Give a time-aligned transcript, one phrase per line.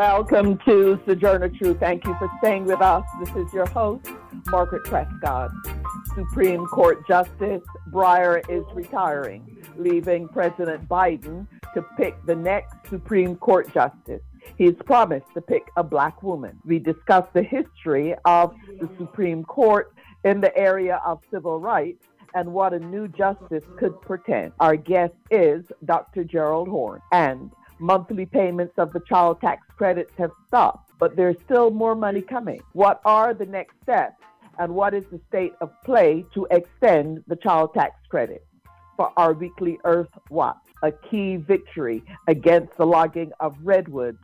[0.00, 1.78] Welcome to Sojourner Truth.
[1.78, 3.04] Thank you for staying with us.
[3.22, 4.08] This is your host,
[4.46, 5.50] Margaret Prescott.
[6.14, 7.60] Supreme Court Justice
[7.92, 14.22] Breyer is retiring, leaving President Biden to pick the next Supreme Court Justice.
[14.56, 16.58] He's promised to pick a black woman.
[16.64, 19.92] We discuss the history of the Supreme Court
[20.24, 24.52] in the area of civil rights and what a new justice could portend.
[24.60, 26.24] Our guest is Dr.
[26.24, 31.70] Gerald Horne and monthly payments of the child tax credits have stopped, but there's still
[31.70, 32.60] more money coming.
[32.72, 34.22] What are the next steps,
[34.58, 38.44] and what is the state of play to extend the child tax credit?
[38.96, 44.18] For our weekly Earth Watch, a key victory against the logging of redwoods.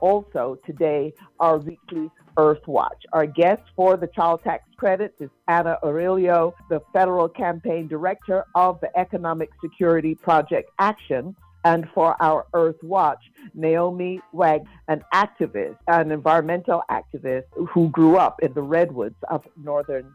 [0.00, 3.04] Also, today, our weekly Earth Watch.
[3.12, 8.80] Our guest for the child tax credits is Anna Aurelio, the federal campaign director of
[8.80, 13.22] the Economic Security Project Action, and for our Earth Watch,
[13.54, 20.14] Naomi Wag, an activist, an environmental activist who grew up in the redwoods of Northern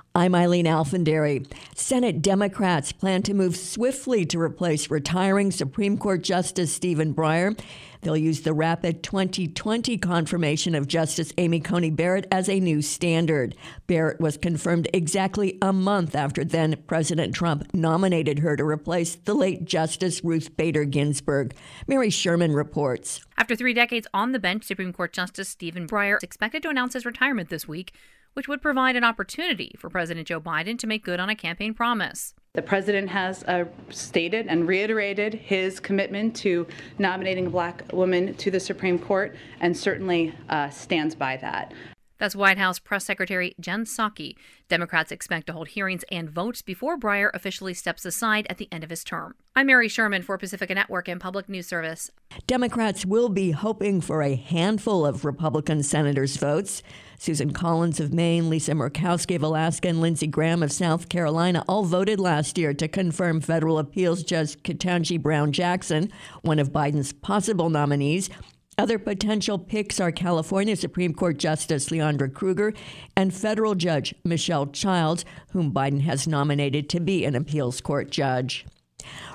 [0.13, 1.47] I'm Eileen Alfandary.
[1.73, 7.57] Senate Democrats plan to move swiftly to replace retiring Supreme Court Justice Stephen Breyer.
[8.01, 13.55] They'll use the rapid 2020 confirmation of Justice Amy Coney Barrett as a new standard.
[13.87, 19.33] Barrett was confirmed exactly a month after then President Trump nominated her to replace the
[19.33, 21.53] late Justice Ruth Bader Ginsburg.
[21.87, 23.21] Mary Sherman reports.
[23.37, 26.95] After three decades on the bench, Supreme Court Justice Stephen Breyer is expected to announce
[26.95, 27.93] his retirement this week
[28.33, 31.73] which would provide an opportunity for President Joe Biden to make good on a campaign
[31.73, 32.33] promise.
[32.53, 36.67] The president has uh, stated and reiterated his commitment to
[36.99, 41.73] nominating a black woman to the Supreme Court and certainly uh, stands by that.
[42.21, 44.35] That's White House Press Secretary Jen Psaki.
[44.69, 48.83] Democrats expect to hold hearings and votes before Breyer officially steps aside at the end
[48.83, 49.33] of his term.
[49.55, 52.11] I'm Mary Sherman for Pacifica Network and Public News Service.
[52.45, 56.83] Democrats will be hoping for a handful of Republican senators' votes.
[57.17, 61.85] Susan Collins of Maine, Lisa Murkowski of Alaska, and Lindsey Graham of South Carolina all
[61.85, 66.11] voted last year to confirm federal appeals judge Ketanji Brown Jackson,
[66.43, 68.29] one of Biden's possible nominees.
[68.77, 72.73] Other potential picks are California Supreme Court Justice Leondra Kruger
[73.17, 78.65] and federal judge Michelle Childs, whom Biden has nominated to be an appeals court judge.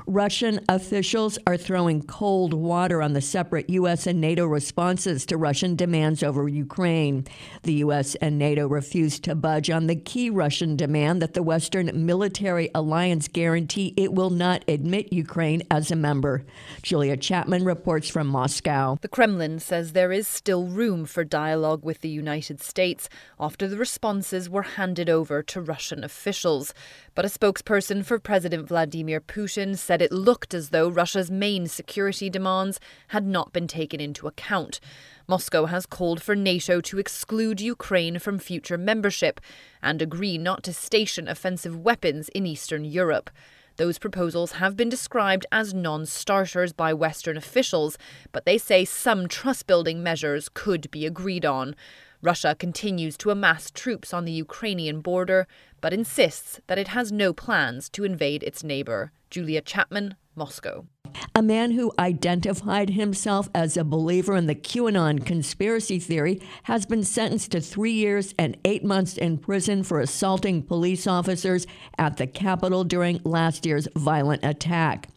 [0.08, 4.06] Russian officials are throwing cold water on the separate U.S.
[4.06, 7.26] and NATO responses to Russian demands over Ukraine.
[7.64, 8.14] The U.S.
[8.16, 13.26] and NATO refused to budge on the key Russian demand that the Western military alliance
[13.26, 16.44] guarantee it will not admit Ukraine as a member.
[16.82, 18.98] Julia Chapman reports from Moscow.
[19.00, 23.08] The Kremlin says there is still room for dialogue with the United States
[23.40, 26.72] after the responses were handed over to Russian officials.
[27.16, 32.30] But a spokesperson for President Vladimir Putin said it looked as though Russia's main security
[32.30, 34.80] demands had not been taken into account.
[35.28, 39.40] Moscow has called for NATO to exclude Ukraine from future membership
[39.82, 43.30] and agree not to station offensive weapons in Eastern Europe.
[43.76, 47.98] Those proposals have been described as non starters by Western officials,
[48.32, 51.74] but they say some trust building measures could be agreed on.
[52.22, 55.46] Russia continues to amass troops on the Ukrainian border,
[55.80, 59.12] but insists that it has no plans to invade its neighbor.
[59.30, 60.86] Julia Chapman, Moscow.
[61.34, 67.04] A man who identified himself as a believer in the QAnon conspiracy theory has been
[67.04, 71.66] sentenced to three years and eight months in prison for assaulting police officers
[71.98, 75.08] at the Capitol during last year's violent attack.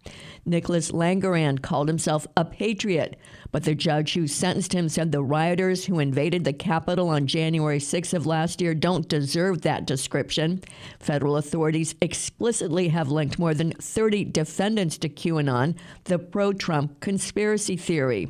[0.50, 3.18] Nicholas Languerand called himself a patriot,
[3.52, 7.80] but the judge who sentenced him said the rioters who invaded the Capitol on January
[7.80, 10.62] 6 of last year don't deserve that description.
[11.00, 15.76] Federal authorities explicitly have linked more than 30 defendants to QAnon,
[16.06, 18.28] the pro Trump conspiracy theory.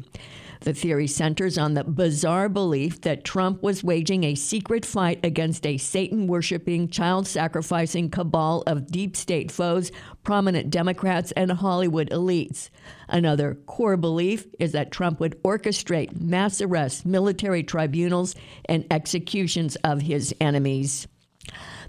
[0.61, 5.65] The theory centers on the bizarre belief that Trump was waging a secret fight against
[5.65, 9.89] a Satan worshiping, child sacrificing cabal of deep state foes,
[10.23, 12.69] prominent Democrats, and Hollywood elites.
[13.07, 18.35] Another core belief is that Trump would orchestrate mass arrests, military tribunals,
[18.65, 21.07] and executions of his enemies.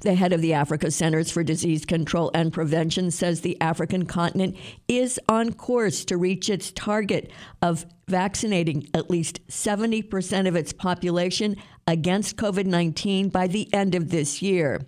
[0.00, 4.56] The head of the Africa Centers for Disease Control and Prevention says the African continent
[4.88, 7.30] is on course to reach its target
[7.60, 11.56] of vaccinating at least 70% of its population
[11.86, 14.80] against COVID 19 by the end of this year.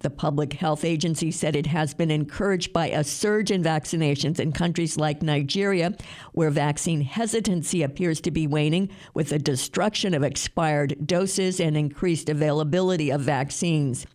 [0.00, 4.52] The Public Health Agency said it has been encouraged by a surge in vaccinations in
[4.52, 5.94] countries like Nigeria,
[6.32, 12.28] where vaccine hesitancy appears to be waning with the destruction of expired doses and increased
[12.28, 14.06] availability of vaccines.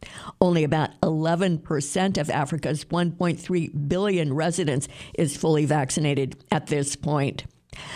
[0.46, 7.46] Only about 11% of Africa's 1.3 billion residents is fully vaccinated at this point.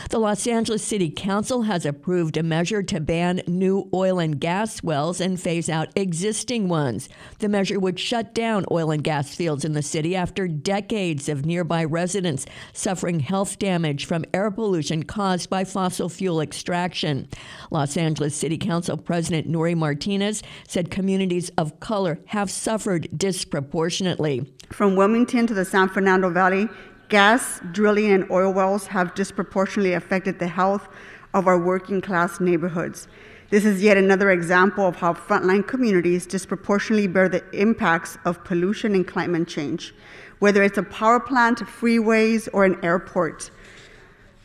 [0.09, 4.81] The Los Angeles City Council has approved a measure to ban new oil and gas
[4.81, 7.09] wells and phase out existing ones.
[7.39, 11.45] The measure would shut down oil and gas fields in the city after decades of
[11.45, 17.27] nearby residents suffering health damage from air pollution caused by fossil fuel extraction.
[17.71, 24.51] Los Angeles City Council President Nury Martinez said communities of color have suffered disproportionately.
[24.71, 26.69] From Wilmington to the San Fernando Valley,
[27.09, 30.87] Gas, drilling, and oil wells have disproportionately affected the health
[31.33, 33.07] of our working class neighborhoods.
[33.49, 38.93] This is yet another example of how frontline communities disproportionately bear the impacts of pollution
[38.93, 39.95] and climate change,
[40.37, 43.49] whether it's a power plant, freeways, or an airport.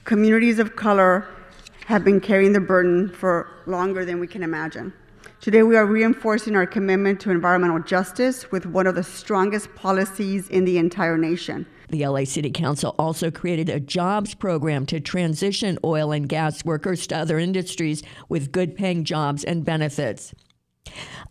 [0.04, 1.28] Communities of color
[1.84, 4.90] have been carrying the burden for longer than we can imagine.
[5.42, 10.48] Today, we are reinforcing our commitment to environmental justice with one of the strongest policies
[10.48, 11.66] in the entire nation.
[11.94, 17.06] The LA City Council also created a jobs program to transition oil and gas workers
[17.06, 20.34] to other industries with good paying jobs and benefits.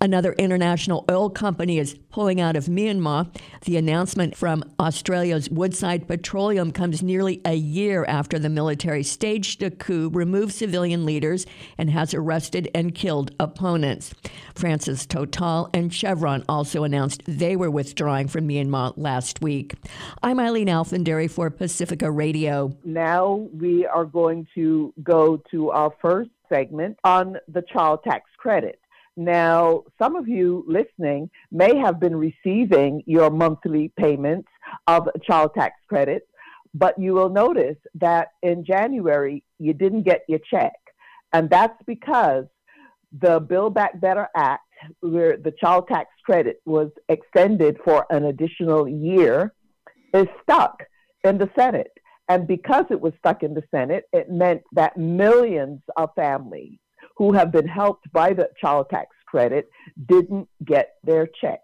[0.04, 3.34] Another international oil company is pulling out of Myanmar.
[3.62, 9.72] The announcement from Australia's Woodside Petroleum comes nearly a year after the military staged a
[9.72, 11.46] coup, removed civilian leaders,
[11.78, 14.14] and has arrested and killed opponents.
[14.56, 19.76] France's Total and Chevron also announced they were withdrawing from Myanmar last week.
[20.22, 22.76] I'm Eileen Alfandary for Pacifica Radio.
[22.84, 28.82] Now we are going to go to our first segment on the child tax credit.
[29.15, 34.50] Now, some of you listening may have been receiving your monthly payments
[34.88, 36.27] of child tax credit,
[36.74, 40.74] but you will notice that in January you didn't get your check.
[41.31, 42.45] And that's because
[43.21, 44.63] the Build Back Better Act,
[45.01, 49.54] where the child tax credit was extended for an additional year,
[50.13, 50.83] is stuck
[51.24, 51.92] in the Senate.
[52.30, 56.80] And because it was stuck in the Senate, it meant that millions of families
[57.15, 59.69] who have been helped by the child tax credit
[60.07, 61.63] didn't get their checks.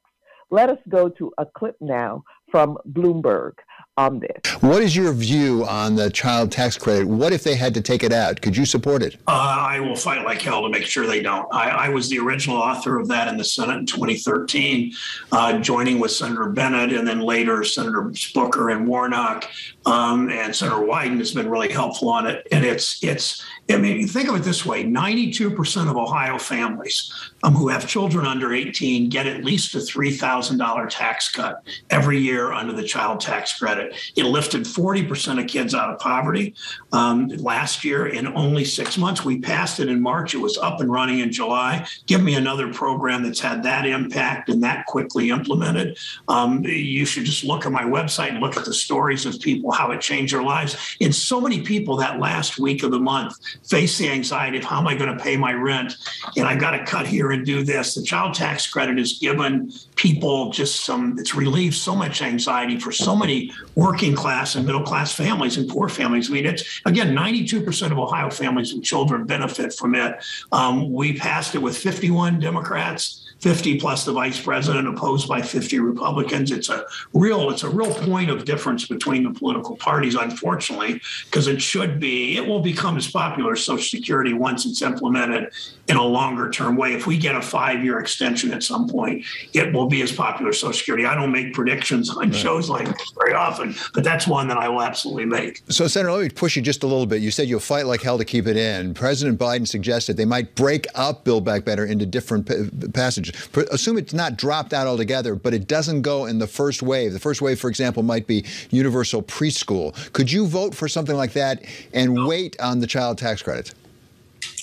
[0.51, 3.54] Let us go to a clip now from Bloomberg
[3.98, 4.62] on this.
[4.62, 7.06] What is your view on the child tax credit?
[7.06, 8.42] What if they had to take it out?
[8.42, 9.16] Could you support it?
[9.28, 11.54] Uh, I will fight like hell to make sure they don't.
[11.54, 14.94] I, I, was the original author of that in the Senate in 2013,
[15.31, 19.50] uh, joining with Senator Bennet and then later Senator Booker and Warnock.
[19.86, 22.48] Um, and Senator Wyden has been really helpful on it.
[22.52, 27.12] And it's it's I mean, think of it this way 92% of Ohio families
[27.44, 32.52] um, who have children under 18 get at least a $3,000 tax cut every year
[32.52, 33.96] under the child tax credit.
[34.16, 36.56] It lifted 40% of kids out of poverty
[36.92, 39.24] um, last year in only six months.
[39.24, 41.88] We passed it in March, it was up and running in July.
[42.06, 45.98] Give me another program that's had that impact and that quickly implemented.
[46.28, 49.72] Um, you should just look at my website and look at the stories of people,
[49.72, 50.76] how it changed their lives.
[51.02, 53.36] And so many people that last week of the month
[53.68, 55.96] face the anxiety of how am I going to pay my rent?
[56.38, 57.95] And I've got to cut here and do this.
[57.95, 62.92] The child tax credit has given people just some, it's relieved so much anxiety for
[62.92, 66.30] so many working class and middle class families and poor families.
[66.30, 70.24] I mean, it's again, 92% of Ohio families with children benefit from it.
[70.52, 75.80] Um, we passed it with 51 Democrats 50 plus the vice president opposed by 50
[75.80, 76.52] Republicans.
[76.52, 81.48] It's a real it's a real point of difference between the political parties, unfortunately, because
[81.48, 85.52] it should be it will become as popular as Social Security once it's implemented
[85.88, 86.94] in a longer term way.
[86.94, 90.50] If we get a five year extension at some point, it will be as popular
[90.50, 91.06] as Social Security.
[91.06, 92.36] I don't make predictions on right.
[92.36, 95.64] shows like this very often, but that's one that I will absolutely make.
[95.69, 97.22] So, Senator, let me push you just a little bit.
[97.22, 98.94] You said you'll fight like hell to keep it in.
[98.94, 103.29] President Biden suggested they might break up Build Back Better into different passages.
[103.71, 107.14] Assume it's not dropped out altogether, but it doesn't go in the first wave.
[107.14, 109.94] The first wave, for example, might be universal preschool.
[110.14, 113.74] Could you vote for something like that and wait on the child tax credits?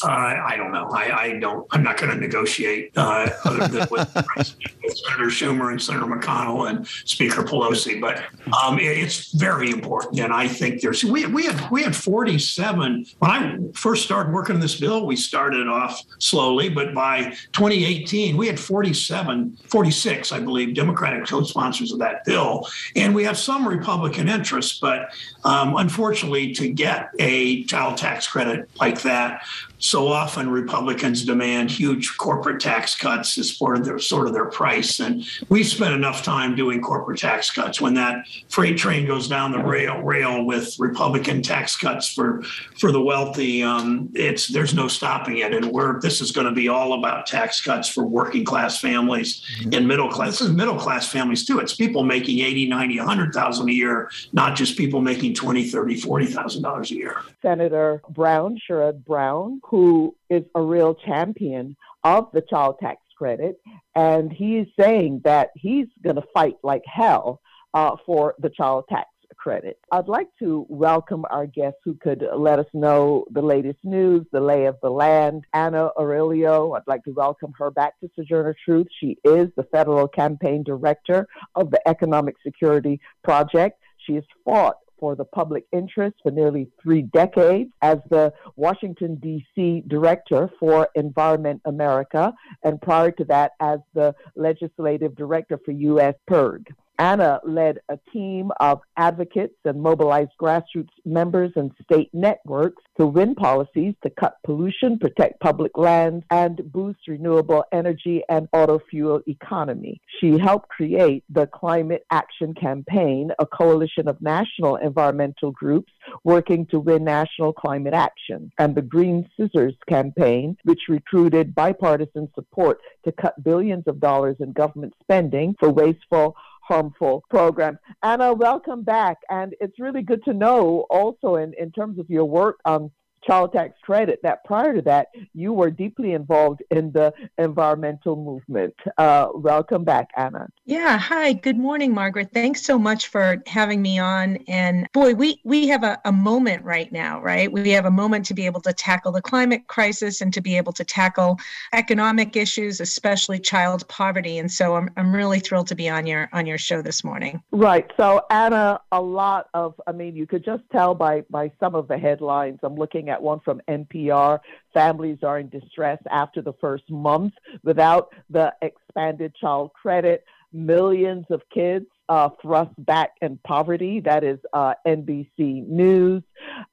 [0.02, 0.88] Uh, I don't know.
[0.90, 1.66] I, I, don't.
[1.70, 4.56] I'm not going to negotiate uh, other than with, with,
[4.94, 8.00] Senator Schumer and Senator McConnell and Speaker Pelosi.
[8.00, 8.22] But
[8.62, 13.06] um, it, it's very important, and I think there's we we had we had 47
[13.18, 15.06] when I first started working on this bill.
[15.06, 21.92] We started off slowly, but by 2018 we had 47, 46, I believe, Democratic co-sponsors
[21.92, 24.80] of that bill, and we have some Republican interest.
[24.80, 25.10] But
[25.44, 29.42] um, unfortunately, to get a child tax credit like that
[29.78, 34.46] so often Republicans demand huge corporate tax cuts as part of their sort of their
[34.46, 35.00] price.
[35.00, 37.80] And we've spent enough time doing corporate tax cuts.
[37.80, 42.42] When that freight train goes down the rail rail with Republican tax cuts for
[42.78, 45.52] for the wealthy, um, it's there's no stopping it.
[45.52, 49.44] And we're this is going to be all about tax cuts for working class families
[49.60, 49.74] mm-hmm.
[49.74, 50.38] and middle class.
[50.38, 51.58] This is middle class families too.
[51.58, 56.62] It's people making 80, 90, 100,000 a year, not just people making 20, 30, 40,000
[56.62, 57.22] dollars a year.
[57.46, 63.60] Senator Brown, Sherrod Brown, who is a real champion of the child tax credit.
[63.94, 67.40] And he's saying that he's going to fight like hell
[67.72, 69.78] uh, for the child tax credit.
[69.92, 74.40] I'd like to welcome our guest who could let us know the latest news, the
[74.40, 75.44] lay of the land.
[75.52, 78.88] Anna Aurelio, I'd like to welcome her back to Sojourner Truth.
[78.98, 83.78] She is the federal campaign director of the Economic Security Project.
[83.98, 89.84] She has fought for the public interest for nearly three decades as the Washington, D.C.
[89.86, 96.14] director for Environment America, and prior to that, as the legislative director for U.S.
[96.26, 96.74] PIRG.
[96.98, 103.34] Anna led a team of advocates and mobilized grassroots members and state networks to win
[103.34, 110.00] policies to cut pollution, protect public lands, and boost renewable energy and auto fuel economy.
[110.20, 115.92] She helped create the Climate Action Campaign, a coalition of national environmental groups
[116.24, 122.80] working to win national climate action, and the Green Scissors Campaign, which recruited bipartisan support
[123.04, 126.36] to cut billions of dollars in government spending for wasteful
[126.66, 127.78] harmful programs.
[128.02, 129.18] Anna, welcome back.
[129.30, 132.90] And it's really good to know also in, in terms of your work on
[133.26, 138.74] child tax credit that prior to that you were deeply involved in the environmental movement.
[138.98, 140.46] Uh, welcome back, Anna.
[140.64, 141.32] Yeah, hi.
[141.32, 142.30] Good morning, Margaret.
[142.32, 144.36] Thanks so much for having me on.
[144.48, 147.50] And boy, we we have a, a moment right now, right?
[147.50, 150.56] We have a moment to be able to tackle the climate crisis and to be
[150.56, 151.38] able to tackle
[151.72, 154.38] economic issues, especially child poverty.
[154.38, 157.42] And so I'm I'm really thrilled to be on your on your show this morning.
[157.50, 157.90] Right.
[157.96, 161.88] So Anna, a lot of I mean, you could just tell by by some of
[161.88, 162.60] the headlines.
[162.62, 164.40] I'm looking at that one from NPR.
[164.74, 167.32] Families are in distress after the first month
[167.62, 170.24] without the expanded child credit.
[170.52, 174.00] Millions of kids uh, thrust back in poverty.
[174.00, 176.22] That is uh, NBC News.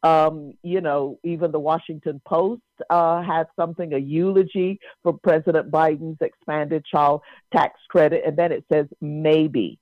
[0.03, 6.17] Um, you know, even the Washington Post uh, had something, a eulogy for President Biden's
[6.21, 7.21] expanded child
[7.53, 8.23] tax credit.
[8.25, 9.79] And then it says maybe.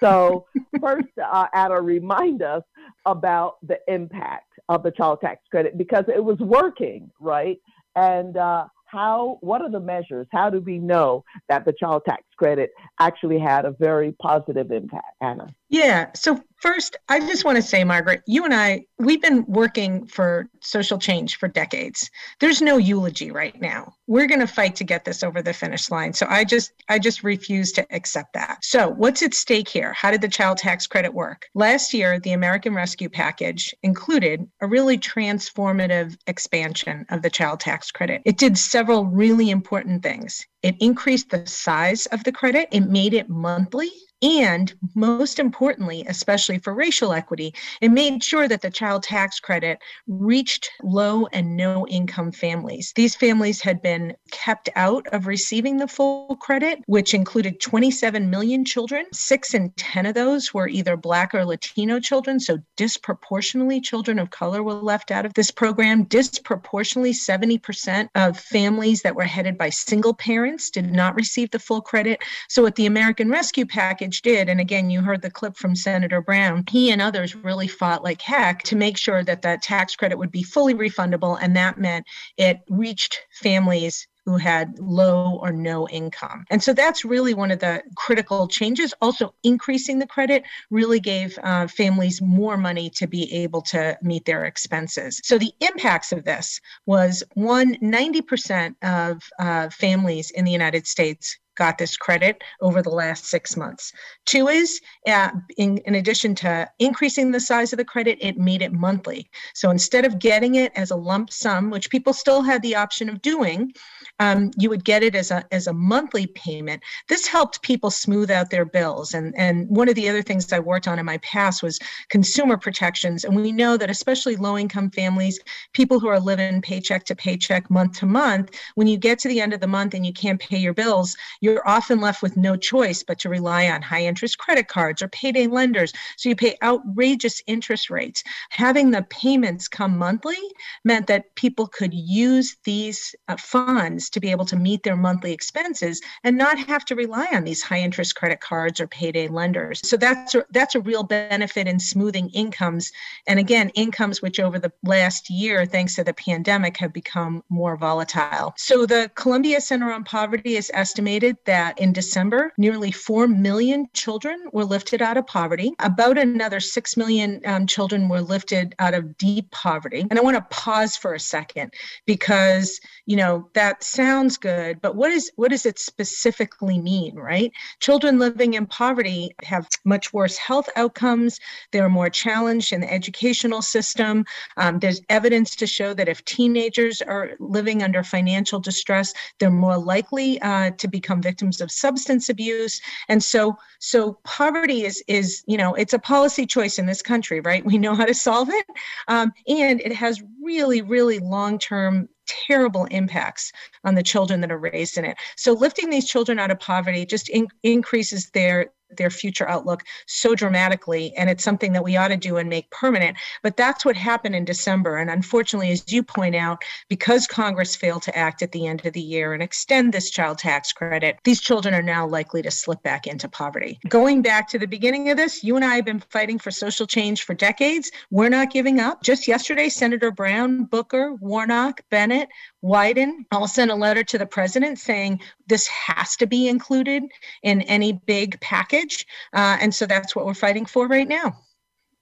[0.00, 0.46] So,
[0.80, 2.62] first, uh, Anna, remind us
[3.06, 7.58] about the impact of the child tax credit because it was working, right?
[7.96, 10.26] And uh, how, what are the measures?
[10.32, 15.16] How do we know that the child tax credit actually had a very positive impact,
[15.20, 15.48] Anna?
[15.68, 16.10] Yeah.
[16.14, 20.48] So first, I just want to say, Margaret, you and I, we've been working for
[20.60, 22.08] social change for decades.
[22.38, 23.94] There's no eulogy right now.
[24.06, 26.12] We're going to fight to get this over the finish line.
[26.12, 28.58] So I just, I just refuse to accept that.
[28.62, 29.92] So what's at stake here?
[29.94, 31.46] How did the child tax credit work?
[31.54, 37.90] Last year, the American Rescue Package included a really transformative expansion of the child tax
[37.90, 38.22] credit.
[38.24, 40.46] It did several really important things.
[40.64, 43.90] It increased the size of the credit, it made it monthly
[44.22, 49.78] and most importantly, especially for racial equity, it made sure that the child tax credit
[50.06, 52.92] reached low and no income families.
[52.96, 58.64] These families had been kept out of receiving the full credit, which included 27 million
[58.64, 59.04] children.
[59.12, 62.40] Six in 10 of those were either Black or Latino children.
[62.40, 66.04] So disproportionately, children of color were left out of this program.
[66.04, 71.82] Disproportionately, 70% of families that were headed by single parents did not receive the full
[71.82, 72.22] credit.
[72.48, 76.20] So, with the American Rescue Package did, and again, you heard the clip from Senator
[76.20, 80.18] Brown, he and others really fought like heck to make sure that that tax credit
[80.18, 81.38] would be fully refundable.
[81.40, 82.06] And that meant
[82.36, 86.44] it reached families who had low or no income.
[86.50, 88.94] And so that's really one of the critical changes.
[89.02, 94.24] Also, increasing the credit really gave uh, families more money to be able to meet
[94.24, 95.20] their expenses.
[95.24, 101.38] So the impacts of this was one, 90% of uh, families in the United States
[101.54, 103.92] got this credit over the last six months.
[104.26, 108.62] Two is, uh, in, in addition to increasing the size of the credit, it made
[108.62, 109.30] it monthly.
[109.54, 113.08] So instead of getting it as a lump sum, which people still had the option
[113.08, 113.72] of doing,
[114.20, 116.82] um, you would get it as a as a monthly payment.
[117.08, 119.14] This helped people smooth out their bills.
[119.14, 121.80] And and one of the other things I worked on in my past was
[122.10, 123.24] consumer protections.
[123.24, 125.40] And we know that especially low income families,
[125.72, 129.40] people who are living paycheck to paycheck, month to month, when you get to the
[129.40, 132.56] end of the month and you can't pay your bills, you're often left with no
[132.56, 135.92] choice but to rely on high interest credit cards or payday lenders.
[136.16, 138.24] So you pay outrageous interest rates.
[138.48, 140.38] Having the payments come monthly
[140.86, 145.32] meant that people could use these uh, funds to be able to meet their monthly
[145.32, 149.86] expenses and not have to rely on these high interest credit cards or payday lenders.
[149.86, 152.90] So that's a, that's a real benefit in smoothing incomes.
[153.28, 157.76] And again, incomes which over the last year, thanks to the pandemic, have become more
[157.76, 158.54] volatile.
[158.56, 164.48] So the Columbia Center on Poverty has estimated that in December, nearly 4 million children
[164.52, 165.72] were lifted out of poverty.
[165.78, 170.06] About another 6 million um, children were lifted out of deep poverty.
[170.08, 171.74] And I want to pause for a second
[172.06, 177.52] because, you know, that sounds good, but what is what does it specifically mean, right?
[177.80, 181.38] Children living in poverty have much worse health outcomes.
[181.72, 184.24] They're more challenged in the educational system.
[184.56, 189.78] Um, there's evidence to show that if teenagers are living under financial distress, they're more
[189.78, 192.80] likely uh, to become victims of substance abuse.
[193.08, 197.40] And so, so poverty is is you know it's a policy choice in this country,
[197.40, 197.64] right?
[197.64, 198.66] We know how to solve it,
[199.08, 202.08] um, and it has really, really long term
[202.46, 203.52] terrible impacts
[203.84, 205.16] on the children that are raised in it.
[205.36, 210.34] So lifting these children out of poverty just in- increases their their future outlook so
[210.34, 213.16] dramatically and it's something that we ought to do and make permanent.
[213.42, 218.02] But that's what happened in december and unfortunately as you point out because congress failed
[218.02, 221.40] to act at the end of the year and extend this child tax credit these
[221.40, 223.78] children are now likely to slip back into poverty.
[223.88, 226.86] Going back to the beginning of this you and i have been fighting for social
[226.86, 227.90] change for decades.
[228.10, 229.02] We're not giving up.
[229.02, 232.28] Just yesterday senator brown booker warnock bennet
[232.64, 237.02] wyden all sent a letter to the president saying this has to be included
[237.42, 239.06] in any big package.
[239.34, 241.38] Uh, and so that's what we're fighting for right now.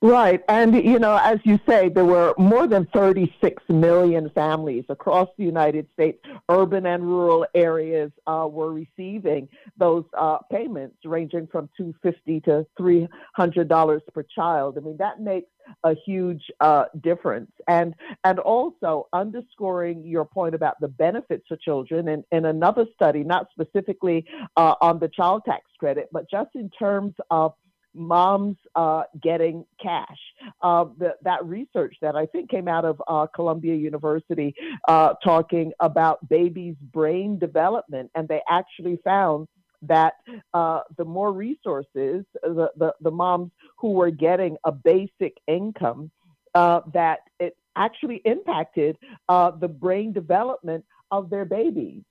[0.03, 0.43] Right.
[0.49, 5.45] And, you know, as you say, there were more than 36 million families across the
[5.45, 6.19] United States,
[6.49, 14.01] urban and rural areas, uh, were receiving those uh, payments ranging from 250 to $300
[14.13, 14.77] per child.
[14.77, 15.47] I mean, that makes
[15.85, 17.53] a huge uh, difference.
[17.69, 23.23] And, and also underscoring your point about the benefits for children in, in another study,
[23.23, 24.27] not specifically
[24.57, 27.55] uh, on the child tax credit, but just in terms of
[27.95, 30.19] moms uh, getting cash.
[30.61, 34.55] Uh, the, that research that I think came out of uh, Columbia University
[34.89, 39.49] uh, talking about babies' brain development, and they actually found
[39.83, 40.15] that
[40.55, 46.09] uh, the more resources, the, the, the, moms who were getting a basic income,
[46.55, 48.97] uh, that it actually impacted
[49.29, 52.03] the brain development of their babies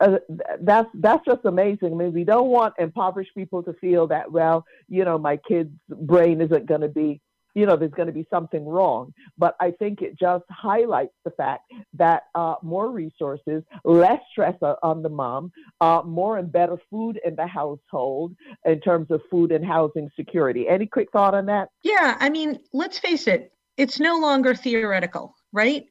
[0.00, 0.18] uh,
[0.60, 1.92] that's that's just amazing.
[1.92, 5.70] I mean, we don't want impoverished people to feel that well, you know, my kid's
[5.88, 7.20] brain isn't going to be,
[7.54, 9.14] you know, there's going to be something wrong.
[9.38, 15.02] But I think it just highlights the fact that uh, more resources, less stress on
[15.02, 18.34] the mom, uh, more and better food in the household
[18.66, 20.68] in terms of food and housing security.
[20.68, 21.68] Any quick thought on that?
[21.82, 25.86] Yeah, I mean, let's face it, it's no longer theoretical, right?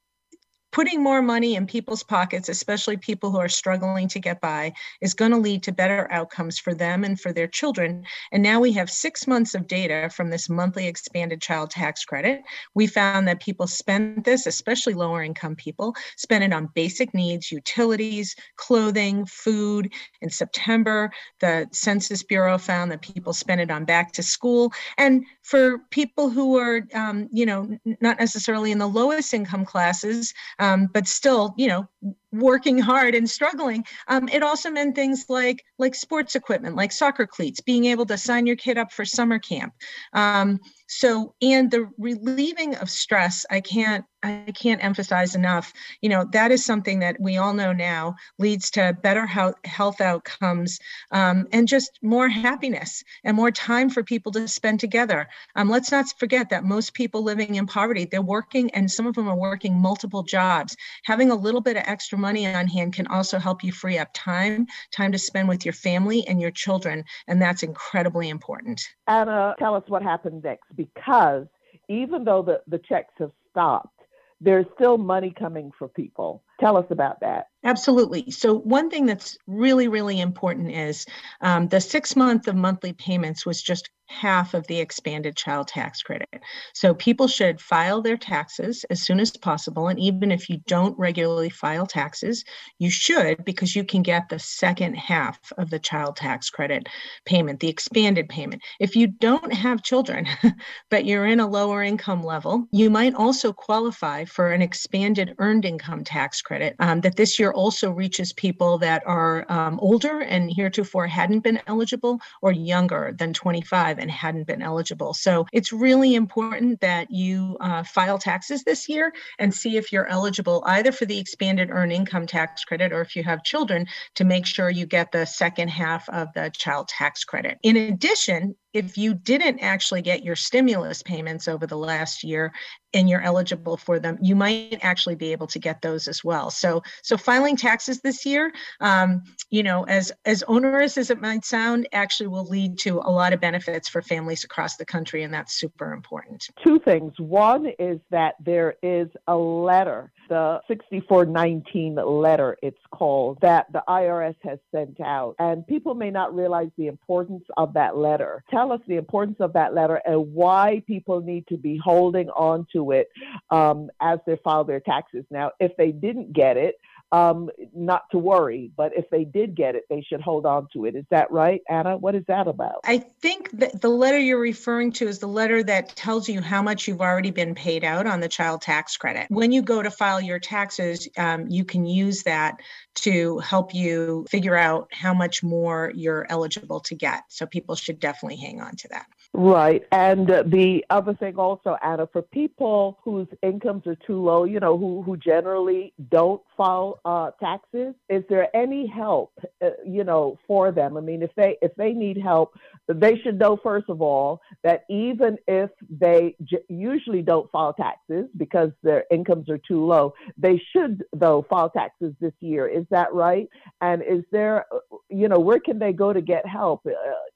[0.75, 5.13] Putting more money in people's pockets, especially people who are struggling to get by, is
[5.13, 8.03] going to lead to better outcomes for them and for their children.
[8.33, 12.41] And now we have six months of data from this monthly expanded child tax credit.
[12.73, 17.53] We found that people spend this, especially lower income people, spend it on basic needs,
[17.53, 19.93] utilities, clothing, food.
[20.21, 21.09] In September,
[21.39, 24.73] the Census Bureau found that people spend it on back to school.
[24.97, 27.69] And for people who are, um, you know,
[28.01, 31.87] not necessarily in the lowest income classes, um, but still, you know,
[32.31, 33.85] working hard and struggling.
[34.07, 38.17] Um, it also meant things like like sports equipment, like soccer cleats, being able to
[38.17, 39.73] sign your kid up for summer camp.
[40.13, 45.71] Um, so and the relieving of stress, I can't I can't emphasize enough.
[46.01, 50.01] You know that is something that we all know now leads to better health health
[50.01, 50.79] outcomes
[51.11, 55.27] um, and just more happiness and more time for people to spend together.
[55.55, 59.15] Um, let's not forget that most people living in poverty they're working and some of
[59.15, 60.75] them are working multiple jobs.
[61.03, 64.09] Having a little bit of extra money on hand can also help you free up
[64.15, 67.03] time, time to spend with your family and your children.
[67.27, 68.81] And that's incredibly important.
[69.05, 71.45] Anna, tell us what happened next because
[71.87, 74.01] even though the, the checks have stopped,
[74.41, 76.43] there's still money coming for people.
[76.59, 77.49] Tell us about that.
[77.65, 78.29] Absolutely.
[78.29, 81.05] So, one thing that's really, really important is
[81.41, 86.01] um, the six month of monthly payments was just half of the expanded child tax
[86.01, 86.29] credit.
[86.73, 89.87] So people should file their taxes as soon as possible.
[89.87, 92.43] And even if you don't regularly file taxes,
[92.79, 96.87] you should because you can get the second half of the child tax credit
[97.25, 98.61] payment, the expanded payment.
[98.79, 100.27] If you don't have children,
[100.89, 105.65] but you're in a lower income level, you might also qualify for an expanded earned
[105.65, 110.51] income tax credit um, that this year also reaches people that are um, older and
[110.51, 115.13] heretofore hadn't been eligible or younger than 25 and hadn't been eligible.
[115.13, 120.07] So it's really important that you uh, file taxes this year and see if you're
[120.07, 124.23] eligible either for the expanded earned income tax credit or if you have children to
[124.23, 127.57] make sure you get the second half of the child tax credit.
[127.63, 132.51] In addition, if you didn't actually get your stimulus payments over the last year
[132.93, 136.51] and you're eligible for them, you might actually be able to get those as well.
[136.51, 141.45] So, so filing taxes this year, um, you know, as as onerous as it might
[141.45, 145.33] sound, actually will lead to a lot of benefits for families across the country, and
[145.33, 146.49] that's super important.
[146.61, 147.13] Two things.
[147.17, 154.35] One is that there is a letter the 6419 letter, it's called, that the IRS
[154.43, 155.35] has sent out.
[155.39, 158.43] And people may not realize the importance of that letter.
[158.49, 162.67] Tell us the importance of that letter and why people need to be holding on
[162.73, 163.09] to it
[163.49, 165.25] um, as they file their taxes.
[165.29, 166.75] Now, if they didn't get it,
[167.11, 168.71] um, not to worry.
[168.75, 170.95] But if they did get it, they should hold on to it.
[170.95, 171.97] Is that right, Anna?
[171.97, 172.81] What is that about?
[172.83, 176.61] I think that the letter you're referring to is the letter that tells you how
[176.61, 179.27] much you've already been paid out on the child tax credit.
[179.29, 182.59] When you go to file your taxes, um, you can use that
[182.95, 187.23] to help you figure out how much more you're eligible to get.
[187.29, 189.05] So people should definitely hang on to that.
[189.37, 189.83] Right.
[189.91, 194.61] And uh, the other thing also, Anna, for people whose incomes are too low, you
[194.61, 200.39] know, who, who generally don't file uh, taxes, is there any help, uh, you know,
[200.47, 200.95] for them?
[200.95, 204.85] I mean, if they if they need help, they should know first of all that
[204.89, 210.61] even if they j- usually don't file taxes because their incomes are too low, they
[210.71, 212.69] should though file taxes this year.
[212.69, 213.49] Is that right?
[213.81, 214.77] And is there, uh,
[215.09, 216.85] you know, where can they go to get help?
[216.85, 216.91] Uh,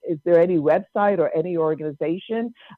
[0.07, 1.88] is there any website or any organization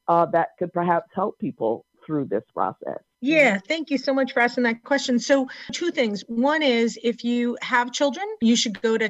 [0.08, 3.00] uh, that could perhaps help people through this process?
[3.22, 5.20] Yeah, thank you so much for asking that question.
[5.20, 6.24] So, two things.
[6.28, 9.10] One is if you have children, you should go to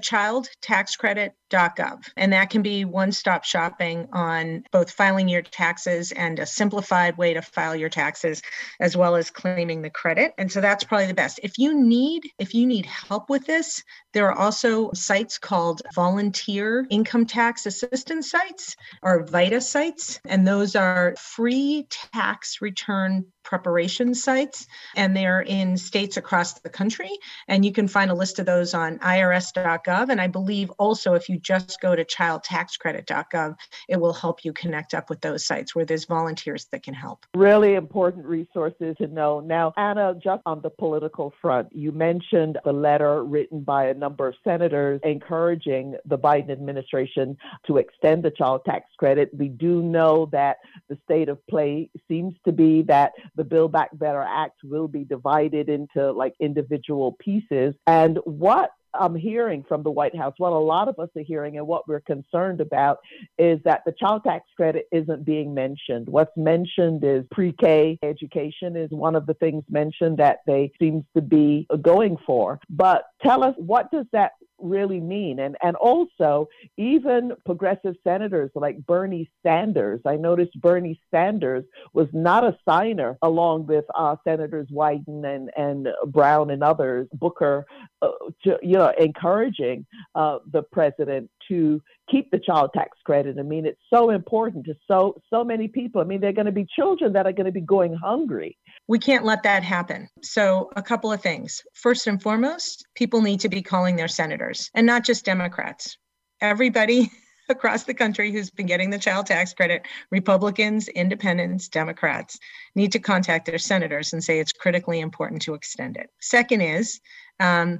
[1.52, 6.46] childtaxcredit.gov, and that can be one stop shopping on both filing your taxes and a
[6.46, 8.42] simplified way to file your taxes,
[8.80, 10.34] as well as claiming the credit.
[10.38, 11.40] And so that's probably the best.
[11.44, 13.84] If you need if you need help with this,
[14.14, 20.76] there are also sites called volunteer income tax assistance sites or VITA sites, and those
[20.76, 27.10] are free tax return preparation sites, and they're in states across the country.
[27.48, 30.10] And you can find a list of those on irs.gov.
[30.10, 33.56] And I believe also if you just go to childtaxcredit.gov,
[33.90, 37.26] it will help you connect up with those sites where there's volunteers that can help.
[37.36, 39.40] Really important resources to know.
[39.40, 44.28] Now, Anna, just on the political front, you mentioned the letter written by a number
[44.28, 49.30] of senators encouraging the Biden administration to extend the child tax credit.
[49.34, 50.58] We do know that
[50.90, 55.04] the state of play seems to be that the Build Back Better Act will be
[55.04, 57.76] divided into like individual pieces.
[57.88, 61.58] And what I'm hearing from the White House, what a lot of us are hearing
[61.58, 63.00] and what we're concerned about
[63.38, 66.08] is that the child tax credit isn't being mentioned.
[66.10, 71.22] What's mentioned is pre-K education is one of the things mentioned that they seems to
[71.22, 72.60] be going for.
[72.70, 75.40] But tell us what does that really mean?
[75.40, 76.48] And and also
[76.78, 80.02] even progressive senators like Bernie Sanders.
[80.06, 85.88] I noticed Bernie Sanders was not a signer along with uh, Senators Wyden and and
[86.08, 87.66] Brown and others, Booker,
[88.02, 88.10] uh,
[88.44, 93.38] to, you know, encouraging uh, the president to keep the child tax credit.
[93.40, 96.02] I mean, it's so important to so so many people.
[96.02, 98.58] I mean, they're going to be children that are going to be going hungry.
[98.92, 100.10] We can't let that happen.
[100.22, 101.62] So, a couple of things.
[101.76, 105.98] First and foremost, people need to be calling their senators, and not just Democrats.
[106.42, 107.10] Everybody
[107.50, 112.38] across the country who's been getting the child tax credit, Republicans, independents, Democrats,
[112.76, 116.10] need to contact their senators and say it's critically important to extend it.
[116.20, 117.00] Second is
[117.40, 117.80] um,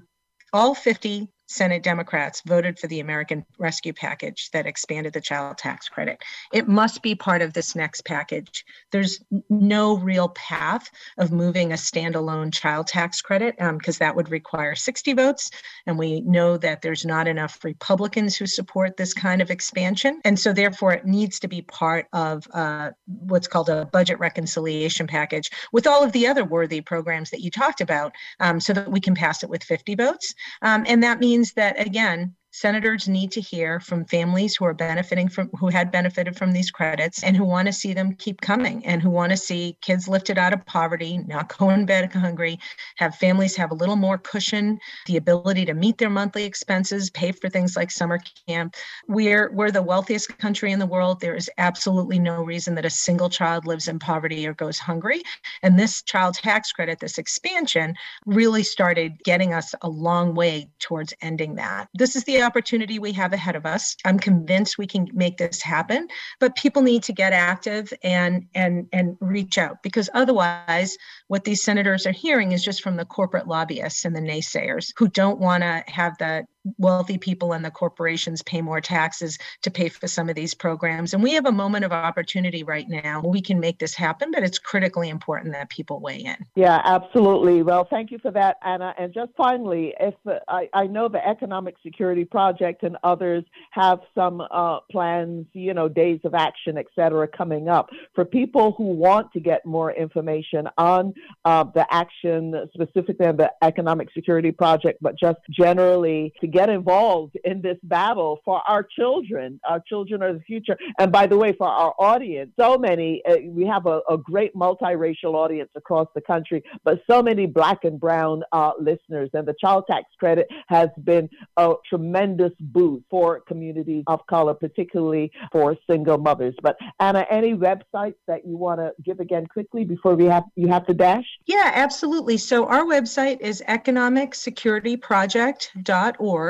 [0.54, 5.90] all 50 Senate Democrats voted for the American Rescue Package that expanded the child tax
[5.90, 6.24] credit.
[6.54, 8.66] It must be part of this next package.
[8.92, 14.32] There's no real path of moving a standalone child tax credit because um, that would
[14.32, 15.52] require 60 votes.
[15.86, 20.22] And we know that there's not enough Republicans who support this kind of expansion.
[20.24, 25.06] And so, therefore, it needs to be part of uh, what's called a budget reconciliation
[25.06, 28.90] package with all of the other worthy programs that you talked about um, so that
[28.90, 30.34] we can pass it with 50 votes.
[30.62, 35.28] Um, and that means that, again, senators need to hear from families who are benefiting
[35.28, 38.86] from who had benefited from these credits and who want to see them keep coming
[38.86, 42.60] and who want to see kids lifted out of poverty not go in bed hungry
[42.98, 47.32] have families have a little more cushion the ability to meet their monthly expenses pay
[47.32, 48.76] for things like summer camp.
[49.08, 51.20] We're we're the wealthiest country in the world.
[51.20, 55.22] There is absolutely no reason that a single child lives in poverty or goes hungry.
[55.64, 61.14] And this child tax credit this expansion really started getting us a long way towards
[61.22, 61.90] ending that.
[61.94, 63.96] This is the opportunity we have ahead of us.
[64.06, 66.08] I'm convinced we can make this happen,
[66.40, 71.64] but people need to get active and and and reach out because otherwise what these
[71.64, 75.64] senators are hearing is just from the corporate lobbyists and the naysayers who don't want
[75.64, 76.46] to have the
[76.78, 81.14] wealthy people and the corporations pay more taxes to pay for some of these programs.
[81.14, 83.22] And we have a moment of opportunity right now.
[83.24, 86.38] We can make this happen, but it's critically important that people weigh in.
[86.56, 87.64] Yeah, absolutely.
[87.64, 88.94] Well, thank you for that, Anna.
[88.98, 94.00] And just finally, if uh, I, I know the Economic Security Project and others have
[94.14, 98.86] some uh, plans, you know, days of action, et cetera, coming up for people who
[98.86, 101.14] want to get more information on
[101.46, 107.38] uh, the action specifically on the Economic Security Project, but just generally to get involved
[107.44, 109.60] in this battle for our children.
[109.68, 110.78] Our children are the future.
[111.00, 114.54] And by the way, for our audience, so many, uh, we have a, a, great
[114.56, 119.30] multiracial audience across the country, but so many black and brown uh, listeners.
[119.34, 125.32] And the child tax credit has been a tremendous boost for communities of color, particularly
[125.52, 126.56] for single mothers.
[126.62, 130.68] But Anna, any websites that you want to give again quickly before we have you
[130.68, 131.26] have to dash?
[131.46, 132.38] Yeah, absolutely.
[132.38, 136.41] So our website is economicsecurityproject.org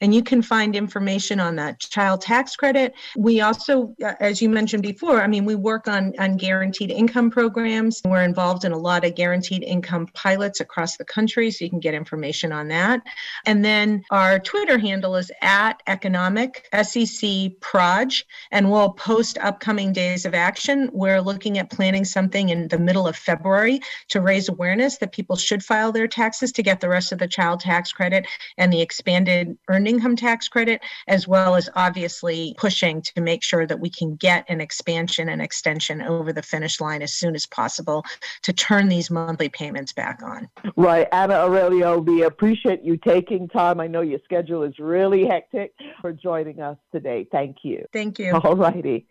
[0.00, 2.94] and you can find information on that child tax credit.
[3.16, 7.30] We also, uh, as you mentioned before, I mean, we work on, on guaranteed income
[7.30, 8.00] programs.
[8.04, 11.80] We're involved in a lot of guaranteed income pilots across the country, so you can
[11.80, 13.02] get information on that.
[13.46, 20.26] And then our Twitter handle is at economic SEC Proj, and we'll post upcoming days
[20.26, 20.90] of action.
[20.92, 25.36] We're looking at planning something in the middle of February to raise awareness that people
[25.36, 28.26] should file their taxes to get the rest of the child tax credit
[28.58, 33.42] and the expanded expanded earned income tax credit, as well as obviously pushing to make
[33.42, 37.34] sure that we can get an expansion and extension over the finish line as soon
[37.34, 38.04] as possible
[38.42, 40.48] to turn these monthly payments back on.
[40.76, 41.08] Right.
[41.12, 43.80] Anna Aurelio, we appreciate you taking time.
[43.80, 47.26] I know your schedule is really hectic for joining us today.
[47.30, 47.84] Thank you.
[47.92, 48.32] Thank you.
[48.44, 49.06] All righty.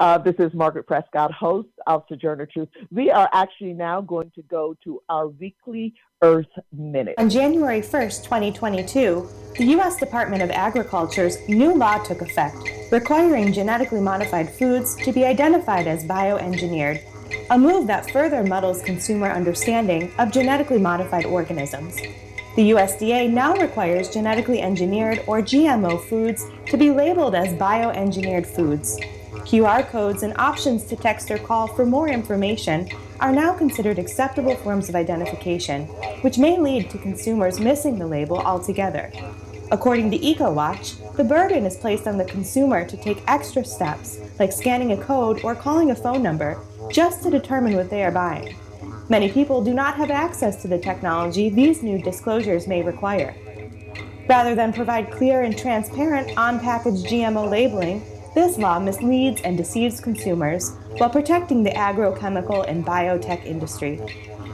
[0.00, 2.68] Uh, this is Margaret Prescott, host of Sojourner Truth.
[2.90, 7.16] We are actually now going to go to our weekly Earth Minute.
[7.18, 9.96] On January 1st, 2022, the U.S.
[9.96, 12.56] Department of Agriculture's new law took effect,
[12.92, 17.02] requiring genetically modified foods to be identified as bioengineered,
[17.50, 21.96] a move that further muddles consumer understanding of genetically modified organisms.
[22.54, 29.00] The USDA now requires genetically engineered or GMO foods to be labeled as bioengineered foods.
[29.42, 32.88] QR codes and options to text or call for more information
[33.22, 35.84] are now considered acceptable forms of identification,
[36.22, 39.12] which may lead to consumers missing the label altogether.
[39.70, 44.52] According to EcoWatch, the burden is placed on the consumer to take extra steps, like
[44.52, 46.58] scanning a code or calling a phone number,
[46.90, 48.56] just to determine what they are buying.
[49.08, 53.36] Many people do not have access to the technology these new disclosures may require.
[54.28, 58.02] Rather than provide clear and transparent on package GMO labeling,
[58.34, 64.00] this law misleads and deceives consumers while protecting the agrochemical and biotech industry.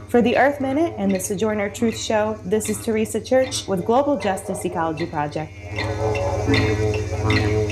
[0.08, 4.16] For the Earth Minute and the Sojourner Truth Show, this is Teresa Church with Global
[4.16, 5.52] Justice Ecology Project.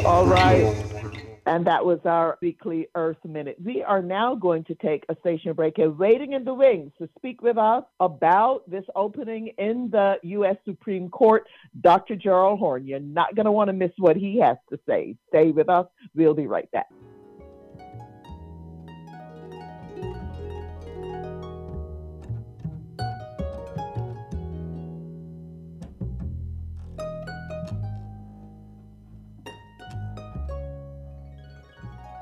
[0.05, 0.75] All right.
[1.47, 3.57] And that was our weekly Earth Minute.
[3.65, 7.09] We are now going to take a station break and waiting in the wings to
[7.17, 10.57] speak with us about this opening in the U.S.
[10.65, 11.47] Supreme Court,
[11.81, 12.17] Dr.
[12.17, 12.85] Gerald Horne.
[12.85, 15.17] You're not going to want to miss what he has to say.
[15.29, 15.87] Stay with us.
[16.17, 16.89] We'll be right back.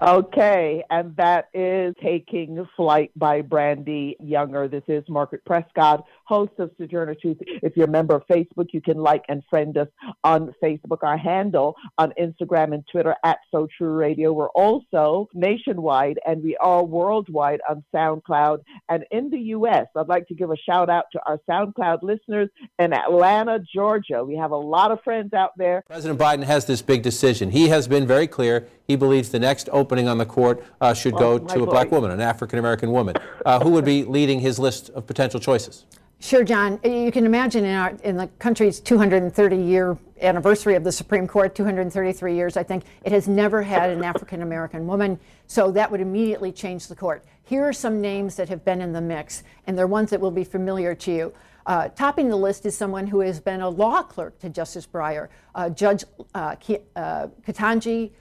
[0.03, 4.69] Okay, and that is Taking Flight by Brandee Younger.
[4.69, 7.39] This is Margaret Prescott, host of Sojourner Truth.
[7.63, 9.89] If you're a member of Facebook, you can like and friend us
[10.23, 11.03] on Facebook.
[11.03, 14.33] Our handle on Instagram and Twitter at So True Radio.
[14.33, 18.59] We're also nationwide and we are worldwide on SoundCloud.
[18.89, 22.49] And in the U.S., I'd like to give a shout out to our SoundCloud listeners
[22.79, 24.25] in Atlanta, Georgia.
[24.25, 25.83] We have a lot of friends out there.
[25.87, 27.51] President Biden has this big decision.
[27.51, 28.67] He has been very clear.
[28.87, 32.11] He believes the next opening on the court uh, should go to a black woman,
[32.11, 33.17] an African American woman.
[33.45, 35.87] Uh, who would be leading his list of potential choices?
[36.25, 36.81] Sure, John.
[36.83, 41.55] You can imagine in, our, in the country's 230 year anniversary of the Supreme Court,
[41.55, 45.21] 233 years, I think, it has never had an African American woman.
[45.49, 47.27] So that would immediately change the court.
[47.43, 50.31] Here are some names that have been in the mix, and they're ones that will
[50.31, 51.35] be familiar to you.
[51.67, 55.29] Uh, topping the list is someone who has been a law clerk to Justice Breyer,
[55.55, 56.57] uh, Judge uh,
[56.97, 58.13] uh Ketanji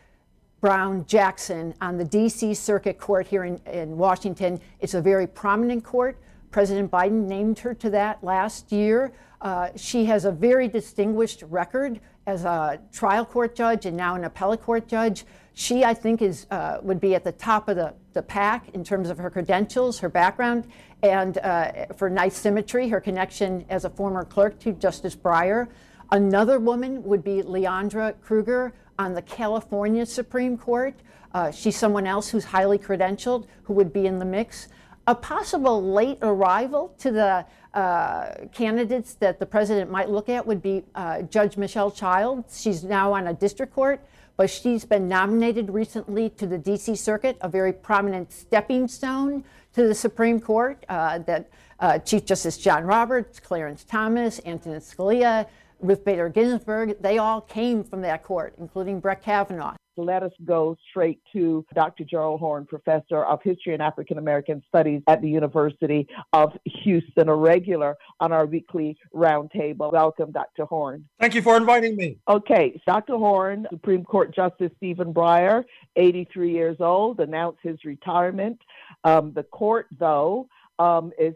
[0.60, 2.54] Brown Jackson on the D.C.
[2.54, 4.60] Circuit Court here in, in Washington.
[4.82, 6.18] It's a very prominent court.
[6.54, 9.12] President Biden named her to that last year.
[9.42, 14.24] Uh, she has a very distinguished record as a trial court judge and now an
[14.24, 15.26] appellate court judge.
[15.56, 18.84] She, I think, is uh, would be at the top of the, the pack in
[18.84, 20.68] terms of her credentials, her background,
[21.02, 25.68] and uh, for nice symmetry, her connection as a former clerk to Justice Breyer.
[26.12, 30.94] Another woman would be Leondra Kruger on the California Supreme Court.
[31.34, 34.68] Uh, she's someone else who's highly credentialed who would be in the mix.
[35.06, 40.62] A possible late arrival to the uh, candidates that the president might look at would
[40.62, 42.46] be uh, Judge Michelle Child.
[42.50, 44.00] She's now on a district court,
[44.38, 46.96] but she's been nominated recently to the D.C.
[46.96, 51.50] Circuit, a very prominent stepping stone to the Supreme Court uh, that
[51.82, 55.48] uh, Chief Justice John Roberts, Clarence Thomas, Antonin Scalia,
[55.82, 59.76] Ruth Bader Ginsburg, they all came from that court, including Brett Kavanaugh.
[59.96, 62.04] Let us go straight to Dr.
[62.04, 66.52] Gerald Horne, professor of history and African American studies at the University of
[66.84, 69.92] Houston, a regular on our weekly roundtable.
[69.92, 70.66] Welcome, Dr.
[70.66, 71.06] Horne.
[71.20, 72.18] Thank you for inviting me.
[72.28, 73.18] Okay, Dr.
[73.18, 75.64] Horne, Supreme Court Justice Stephen Breyer,
[75.96, 78.60] 83 years old, announced his retirement.
[79.04, 80.48] Um, the court, though,
[80.80, 81.34] um, is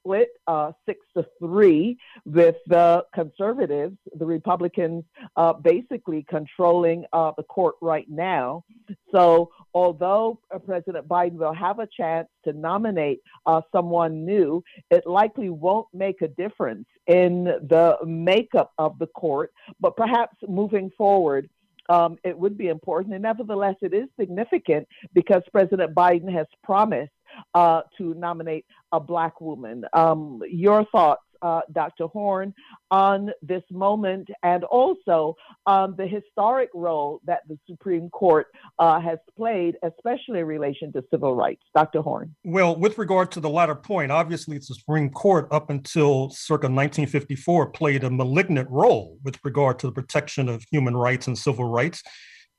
[0.00, 5.04] split uh, six to three with the conservatives, the Republicans
[5.36, 8.64] uh, basically controlling uh, the court right now.
[9.12, 15.06] So, although uh, President Biden will have a chance to nominate uh, someone new, it
[15.06, 21.48] likely won't make a difference in the makeup of the court, but perhaps moving forward.
[21.88, 23.14] Um, it would be important.
[23.14, 27.10] And nevertheless, it is significant because President Biden has promised
[27.54, 29.84] uh, to nominate a black woman.
[29.92, 32.06] Um, your thoughts, uh, Dr.
[32.06, 32.52] Horne,
[32.90, 39.18] on this moment and also on the historic role that the Supreme Court uh, has
[39.36, 41.62] played, especially in relation to civil rights.
[41.74, 42.02] Dr.
[42.02, 42.34] Horne.
[42.44, 47.70] Well, with regard to the latter point, obviously the Supreme Court up until circa 1954
[47.70, 52.02] played a malignant role with regard to the protection of human rights and civil rights.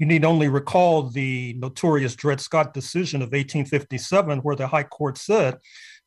[0.02, 5.16] You need only recall the notorious Dred Scott decision of 1857, where the High Court
[5.16, 5.60] said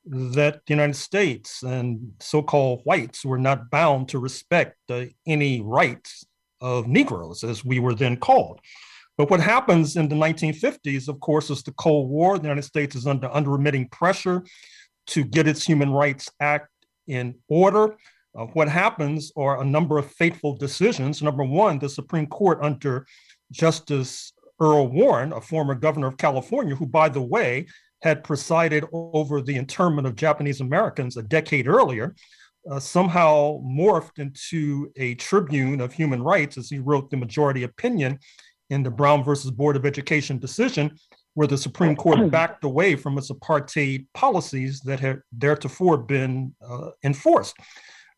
[0.05, 5.61] that the United States and so called whites were not bound to respect uh, any
[5.61, 6.27] rights
[6.61, 8.59] of Negroes, as we were then called.
[9.17, 12.37] But what happens in the 1950s, of course, is the Cold War.
[12.37, 14.43] The United States is under unremitting pressure
[15.07, 16.69] to get its Human Rights Act
[17.07, 17.97] in order.
[18.37, 21.23] Uh, what happens are a number of fateful decisions.
[21.23, 23.07] Number one, the Supreme Court, under
[23.51, 27.67] Justice Earl Warren, a former governor of California, who, by the way,
[28.03, 32.15] had presided over the internment of Japanese Americans a decade earlier,
[32.71, 38.19] uh, somehow morphed into a tribune of human rights as he wrote the majority opinion
[38.71, 40.97] in the Brown versus Board of Education decision,
[41.35, 46.91] where the Supreme Court backed away from its apartheid policies that had theretofore been uh,
[47.03, 47.57] enforced.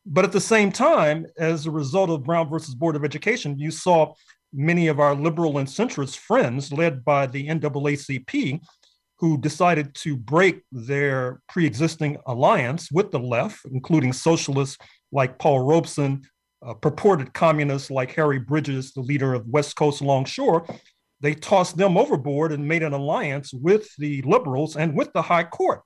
[0.04, 3.72] But at the same time, as a result of Brown versus Board of Education, you
[3.72, 4.14] saw
[4.56, 8.60] many of our liberal and centrist friends, led by the NAACP,
[9.18, 14.78] who decided to break their pre existing alliance with the left, including socialists
[15.12, 16.22] like Paul Robeson,
[16.66, 20.66] uh, purported communists like Harry Bridges, the leader of West Coast Longshore.
[21.20, 25.44] They tossed them overboard and made an alliance with the liberals and with the High
[25.44, 25.82] Court.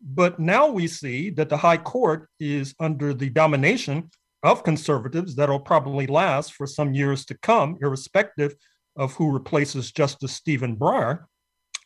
[0.00, 4.10] But now we see that the High Court is under the domination
[4.42, 8.54] of conservatives that'll probably last for some years to come, irrespective
[8.96, 11.24] of who replaces Justice Stephen Breyer.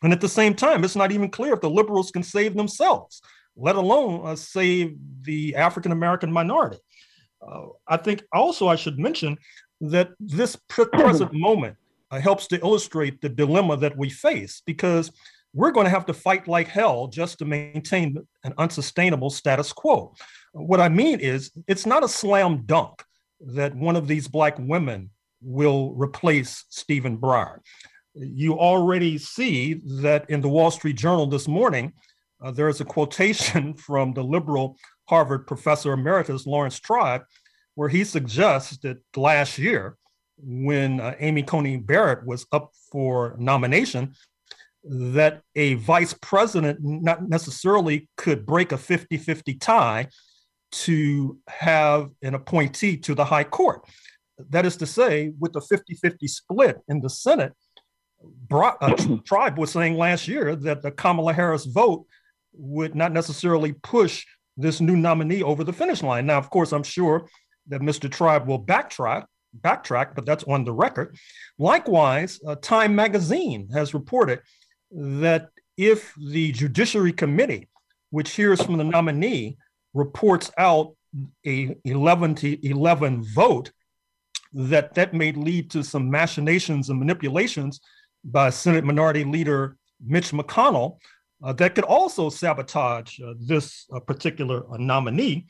[0.03, 3.21] And at the same time, it's not even clear if the liberals can save themselves,
[3.55, 6.77] let alone uh, save the African American minority.
[7.41, 9.37] Uh, I think also I should mention
[9.81, 11.77] that this present moment
[12.11, 15.11] uh, helps to illustrate the dilemma that we face because
[15.53, 20.13] we're going to have to fight like hell just to maintain an unsustainable status quo.
[20.57, 23.03] What I mean is, it's not a slam dunk
[23.39, 27.59] that one of these Black women will replace Stephen Breyer.
[28.15, 31.93] You already see that in the Wall Street Journal this morning,
[32.41, 37.21] uh, there is a quotation from the liberal Harvard professor emeritus Laurence Tribe,
[37.75, 39.95] where he suggests that last year,
[40.39, 44.13] when uh, Amy Coney Barrett was up for nomination,
[44.83, 50.07] that a vice president not necessarily could break a 50 50 tie
[50.71, 53.81] to have an appointee to the high court.
[54.49, 57.53] That is to say, with the 50 50 split in the Senate,
[58.51, 58.95] uh,
[59.25, 62.05] Tribe was saying last year that the Kamala Harris vote
[62.53, 64.25] would not necessarily push
[64.57, 66.25] this new nominee over the finish line.
[66.25, 67.27] Now, of course, I'm sure
[67.67, 68.11] that Mr.
[68.11, 69.25] Tribe will backtrack,
[69.61, 71.15] backtrack, but that's on the record.
[71.59, 74.41] Likewise, uh, Time Magazine has reported
[74.91, 77.69] that if the Judiciary Committee,
[78.09, 79.57] which hears from the nominee,
[79.97, 80.95] reports out
[81.45, 83.71] a 11 to 11 vote,
[84.53, 87.79] that that may lead to some machinations and manipulations
[88.23, 90.97] by Senate Minority Leader Mitch McConnell
[91.43, 95.45] uh, that could also sabotage uh, this uh, particular uh, nominee.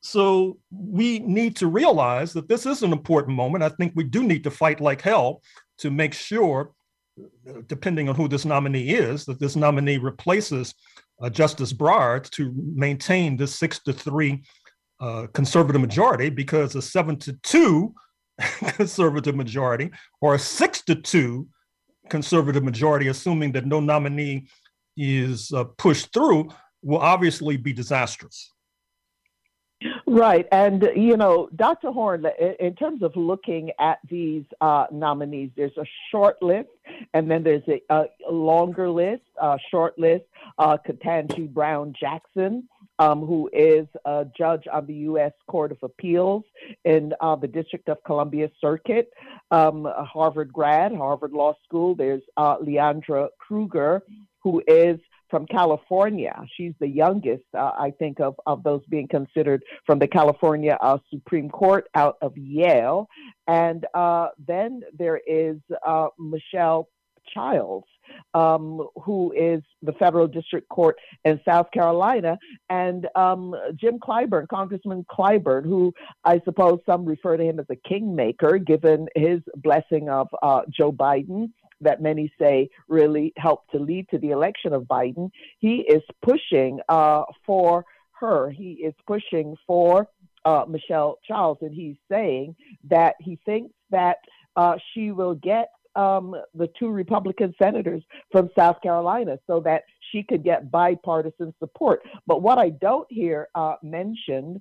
[0.00, 3.64] So we need to realize that this is an important moment.
[3.64, 5.42] I think we do need to fight like hell
[5.78, 6.72] to make sure,
[7.18, 10.74] uh, depending on who this nominee is, that this nominee replaces
[11.30, 14.42] Justice Breyer to maintain this six to three
[15.32, 17.94] conservative majority, because a seven to two
[18.76, 21.48] conservative majority or a six to two
[22.08, 24.46] conservative majority, assuming that no nominee
[24.96, 26.48] is uh, pushed through,
[26.82, 28.52] will obviously be disastrous.
[30.12, 30.46] Right.
[30.52, 31.90] And, you know, Dr.
[31.90, 32.26] Horne,
[32.60, 36.68] in terms of looking at these uh, nominees, there's a short list
[37.14, 39.22] and then there's a, a longer list,
[39.70, 40.24] short list,
[40.58, 45.32] uh, Ketanji Brown Jackson, um, who is a judge on the U.S.
[45.48, 46.44] Court of Appeals
[46.84, 49.10] in uh, the District of Columbia Circuit,
[49.50, 51.94] um, a Harvard grad, Harvard Law School.
[51.94, 54.02] There's uh, Leondra Kruger,
[54.42, 55.00] who is
[55.32, 56.38] from California.
[56.56, 60.98] She's the youngest, uh, I think, of, of those being considered from the California uh,
[61.10, 63.08] Supreme Court out of Yale.
[63.48, 66.90] And uh, then there is uh, Michelle
[67.32, 67.86] Childs,
[68.34, 72.36] um, who is the federal district court in South Carolina,
[72.68, 77.88] and um, Jim Clyburn, Congressman Clyburn, who I suppose some refer to him as a
[77.88, 81.52] kingmaker, given his blessing of uh, Joe Biden
[81.82, 85.30] that many say really helped to lead to the election of Biden.
[85.58, 87.84] He is pushing uh, for
[88.18, 88.50] her.
[88.50, 90.08] He is pushing for
[90.44, 92.56] uh, Michelle Childs, and he's saying
[92.88, 94.18] that he thinks that
[94.56, 100.22] uh, she will get um, the two Republican senators from South Carolina so that she
[100.22, 102.02] could get bipartisan support.
[102.26, 104.60] But what I don't hear uh, mentioned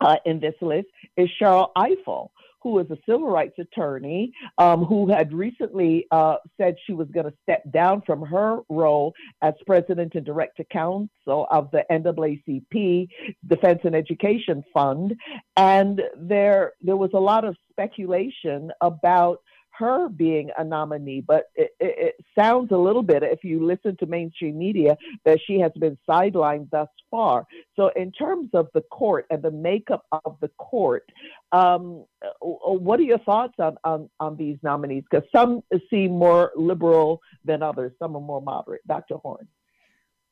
[0.00, 2.28] uh, in this list is Cheryl Ifill,
[2.64, 7.26] who is a civil rights attorney, um, who had recently uh, said she was going
[7.26, 9.12] to step down from her role
[9.42, 13.06] as president and director counsel of the NAACP
[13.46, 15.14] Defense and Education Fund.
[15.56, 19.40] And there, there was a lot of speculation about
[19.78, 23.96] her being a nominee, but it, it, it, sounds a little bit, if you listen
[23.96, 27.46] to mainstream media, that she has been sidelined thus far.
[27.76, 31.04] So, in terms of the court and the makeup of the court,
[31.52, 32.04] um,
[32.40, 35.04] what are your thoughts on, on, on these nominees?
[35.10, 38.86] Because some seem more liberal than others, some are more moderate.
[38.86, 39.16] Dr.
[39.16, 39.48] Horne.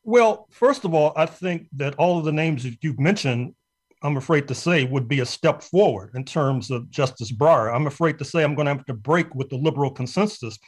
[0.04, 3.54] Well, first of all, I think that all of the names that you've mentioned
[4.02, 7.74] I'm afraid to say, would be a step forward in terms of Justice Breyer.
[7.74, 10.58] I'm afraid to say I'm going to have to break with the liberal consensus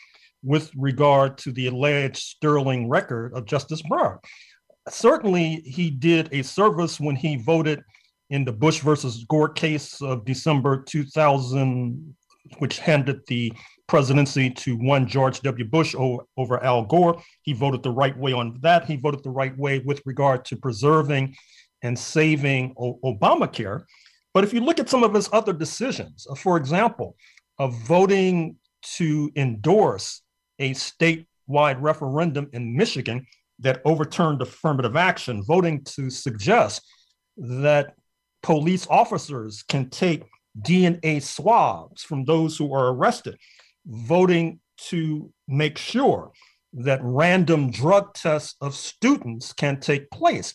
[0.43, 4.18] with regard to the alleged sterling record of Justice Breyer.
[4.89, 7.82] Certainly, he did a service when he voted
[8.30, 12.14] in the Bush versus Gore case of December 2000,
[12.59, 13.53] which handed the
[13.87, 15.64] presidency to one George W.
[15.64, 17.20] Bush over Al Gore.
[17.43, 18.85] He voted the right way on that.
[18.85, 21.35] He voted the right way with regard to preserving
[21.85, 23.85] and saving o- Obamacare.
[24.32, 27.16] But if you look at some of his other decisions, uh, for example,
[27.59, 28.57] of voting
[28.97, 30.22] to endorse
[30.59, 33.24] a statewide referendum in Michigan
[33.61, 36.82] that overturned affirmative action, voting to suggest
[37.37, 37.95] that
[38.43, 40.24] police officers can take
[40.61, 43.37] DNA swabs from those who are arrested,
[43.87, 46.32] voting to make sure
[46.72, 50.55] that random drug tests of students can take place.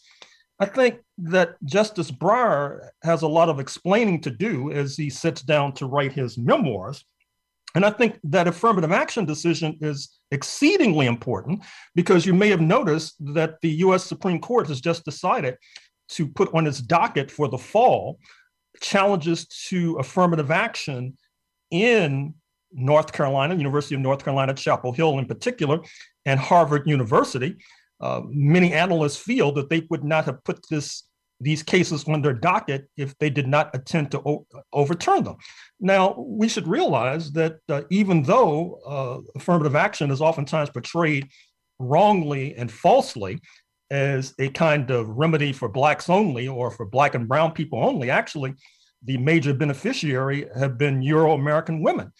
[0.59, 5.41] I think that Justice Breyer has a lot of explaining to do as he sits
[5.41, 7.03] down to write his memoirs.
[7.75, 11.63] And I think that affirmative action decision is exceedingly important
[11.93, 15.55] because you may have noticed that the US Supreme Court has just decided
[16.09, 18.17] to put on its docket for the fall
[18.81, 21.17] challenges to affirmative action
[21.69, 22.33] in
[22.71, 25.79] North Carolina, University of North Carolina, Chapel Hill in particular,
[26.25, 27.57] and Harvard University.
[27.99, 31.08] Uh, many analysts feel that they would not have put this
[31.39, 35.37] these cases on their docket if they did not attempt to o- overturn them.
[35.79, 41.27] Now, we should realize that uh, even though uh, affirmative action is oftentimes portrayed
[41.79, 43.39] wrongly and falsely
[43.89, 48.09] as a kind of remedy for Blacks only or for Black and Brown people only,
[48.09, 48.53] actually,
[49.03, 52.11] the major beneficiary have been Euro American women.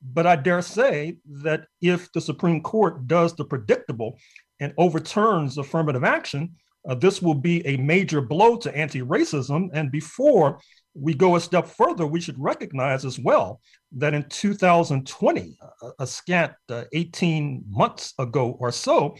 [0.00, 4.18] But I dare say that if the Supreme Court does the predictable
[4.60, 6.54] and overturns affirmative action,
[6.88, 9.68] uh, this will be a major blow to anti racism.
[9.72, 10.60] And before
[10.94, 13.60] we go a step further, we should recognize as well
[13.92, 19.16] that in 2020, a, a scant uh, 18 months ago or so,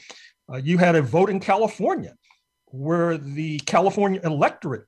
[0.53, 2.15] uh, you had a vote in California
[2.67, 4.85] where the California electorate,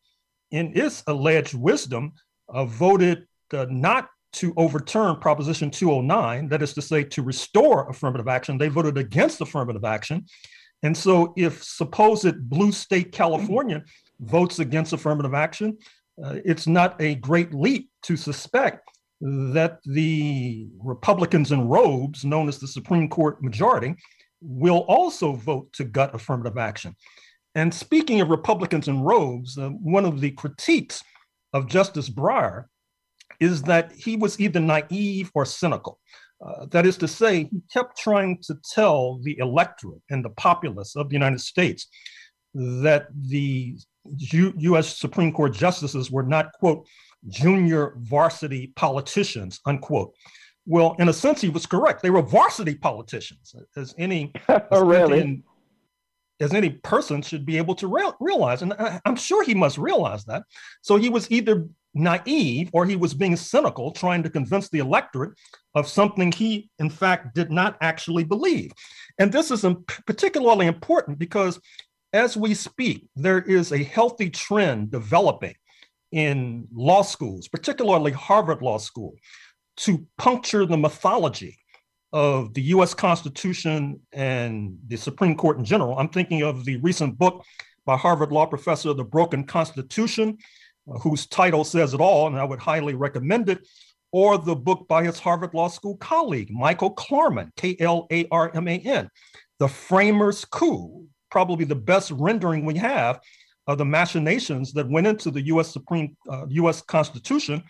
[0.51, 2.13] in its alleged wisdom,
[2.49, 8.29] uh, voted uh, not to overturn Proposition 209, that is to say, to restore affirmative
[8.29, 8.59] action.
[8.59, 10.27] They voted against affirmative action.
[10.83, 13.85] And so, if supposed blue state California
[14.21, 15.77] votes against affirmative action,
[16.23, 18.89] uh, it's not a great leap to suspect
[19.21, 23.95] that the Republicans in robes, known as the Supreme Court majority,
[24.41, 26.97] will also vote to gut affirmative action.
[27.55, 31.03] And speaking of Republicans in robes, uh, one of the critiques
[31.53, 32.67] of Justice Breyer
[33.41, 35.99] is that he was either naive or cynical.
[36.45, 40.97] Uh, that is to say, he kept trying to tell the electorate and the populace
[40.97, 41.87] of the United States
[42.55, 43.77] that the
[44.33, 44.99] U- U.S.
[44.99, 46.87] Supreme Court justices were not, quote,
[47.29, 50.15] junior varsity politicians, unquote.
[50.67, 52.03] Well, in a sense, he was correct.
[52.03, 55.43] They were varsity politicians, as any oh, really?
[56.41, 58.63] as any person should be able to re- realize.
[58.63, 60.45] And I, I'm sure he must realize that.
[60.81, 65.33] So he was either naive or he was being cynical, trying to convince the electorate
[65.75, 68.73] of something he, in fact, did not actually believe.
[69.19, 69.65] And this is
[70.07, 71.61] particularly important because
[72.13, 75.55] as we speak, there is a healthy trend developing
[76.13, 79.15] in law schools, particularly Harvard Law School,
[79.77, 81.57] to puncture the mythology
[82.13, 85.97] of the US Constitution and the Supreme Court in general.
[85.97, 87.45] I'm thinking of the recent book
[87.87, 90.39] by Harvard Law professor, The Broken Constitution,
[91.01, 93.67] whose title says it all, and I would highly recommend it,
[94.13, 98.51] or the book by his Harvard Law School colleague, Michael Klarman, K L A R
[98.55, 99.09] M A N,
[99.59, 103.21] The Framers' Coup, probably the best rendering we have
[103.67, 107.63] of the machinations that went into the US Supreme, uh, US Constitution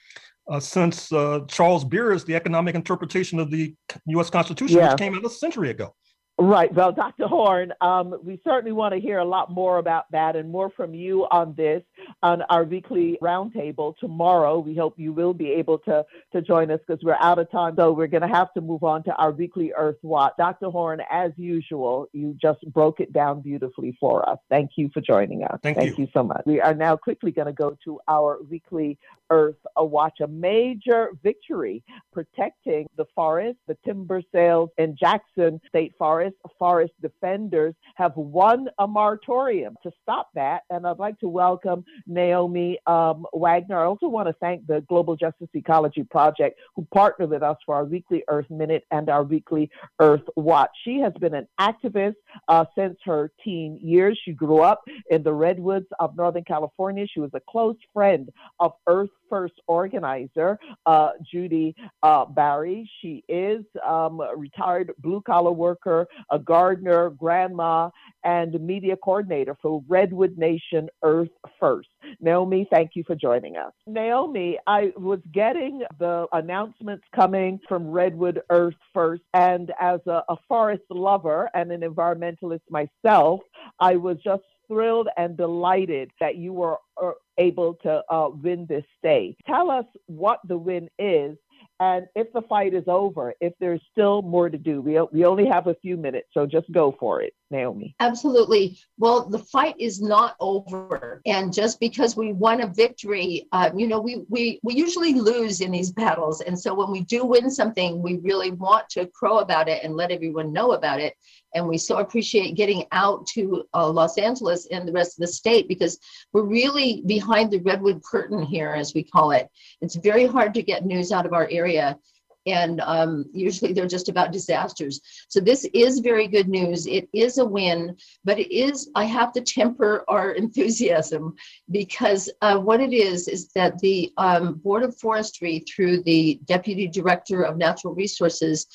[0.51, 3.75] uh, since uh, Charles Beard's The Economic Interpretation of the
[4.07, 4.91] US Constitution, yeah.
[4.91, 5.95] which came out a century ago.
[6.41, 6.73] Right.
[6.73, 7.29] Well, Dr.
[7.29, 10.95] Horne, um, we certainly want to hear a lot more about that and more from
[10.95, 11.83] you on this
[12.23, 14.59] on our weekly roundtable tomorrow.
[14.59, 17.75] We hope you will be able to, to join us because we're out of time.
[17.77, 20.33] So we're going to have to move on to our weekly Earth Watch.
[20.39, 20.71] Dr.
[20.71, 24.39] Horne, as usual, you just broke it down beautifully for us.
[24.49, 25.61] Thank you for joining us.
[25.63, 26.05] Thank, Thank you.
[26.05, 26.43] you so much.
[26.47, 28.99] We are now quickly going to go to our weekly
[29.31, 36.37] Earth Watch, a major victory protecting the forest, the timber sales in Jackson State Forest
[36.59, 40.63] forest defenders have won a moratorium to stop that.
[40.71, 43.81] And I'd like to welcome Naomi um, Wagner.
[43.81, 47.75] I also want to thank the Global Justice Ecology Project who partnered with us for
[47.75, 49.71] our weekly Earth Minute and our weekly
[50.01, 50.71] Earth Watch.
[50.85, 52.17] She has been an activist
[52.49, 54.21] uh, since her teen years.
[54.25, 57.07] She grew up in the redwoods of Northern California.
[57.13, 58.29] She was a close friend
[58.59, 62.91] of Earth First organizer, uh, Judi uh, Bari.
[63.01, 67.91] She is um, a retired blue collar worker, a gardener, grandma,
[68.25, 71.89] and media coordinator for Redwood Nation Earth First.
[72.21, 73.73] Naomi, thank you for joining us.
[73.87, 80.37] Naomi, I was getting the announcements coming from Redwood Earth First, and as a, a
[80.49, 83.41] forest lover and an environmentalist myself,
[83.79, 88.85] I was just thrilled and delighted that you were uh, able to uh, win this
[89.03, 89.37] day.
[89.47, 91.37] Tell us what the win is
[91.81, 95.47] and if the fight is over, if there's still more to do, we, we only
[95.47, 97.95] have a few minutes, so just go for it, Naomi.
[98.01, 98.79] Absolutely.
[98.99, 101.23] Well, the fight is not over.
[101.25, 105.63] And just because we won a victory, uh, you know, we, we, we usually lose
[105.63, 106.43] in these battles.
[106.43, 109.97] And so when we do win something, we really want to crow about it and
[109.97, 111.15] let everyone know about it.
[111.55, 115.33] And we so appreciate getting out to uh, Los Angeles and the rest of the
[115.33, 115.99] state because
[116.33, 119.49] we're really behind the redwood curtain here, as we call it.
[119.81, 121.99] It's very hard to get news out of our area.
[122.47, 125.01] and um, usually they're just about disasters.
[125.29, 126.87] So this is very good news.
[126.87, 131.35] It is a win, but it is, I have to temper our enthusiasm
[131.71, 136.89] because uh, what it is, is that the um, Board of Forestry, through the Deputy
[136.89, 138.67] Director of Natural Resources,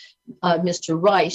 [0.43, 1.01] uh, Mr.
[1.01, 1.33] Reich,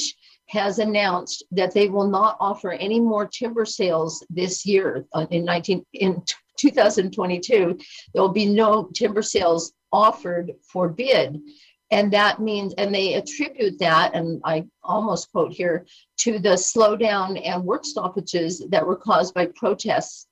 [0.50, 5.44] has announced that they will not offer any more timber sales this year uh, in
[5.44, 6.22] 19 in
[6.56, 7.78] 2022
[8.12, 11.40] there will be no timber sales offered for bid.
[11.92, 15.86] And that means and they attribute that and i almost quote here
[16.18, 20.26] to the slowdown and work stoppages that were caused by protests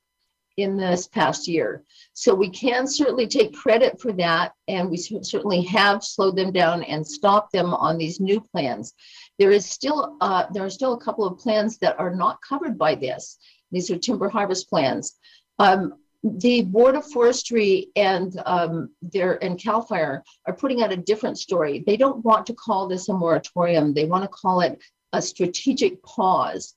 [0.58, 1.82] in this past year
[2.12, 6.82] so we can certainly take credit for that and we certainly have slowed them down
[6.82, 8.94] and stopped them on these new plans
[9.38, 12.76] there is still uh, there are still a couple of plans that are not covered
[12.76, 13.38] by this.
[13.70, 15.16] These are timber harvest plans.
[15.58, 15.94] Um,
[16.24, 21.38] the Board of Forestry and um, their and Cal Fire are putting out a different
[21.38, 21.84] story.
[21.86, 23.94] They don't want to call this a moratorium.
[23.94, 24.80] They want to call it
[25.12, 26.74] a strategic pause.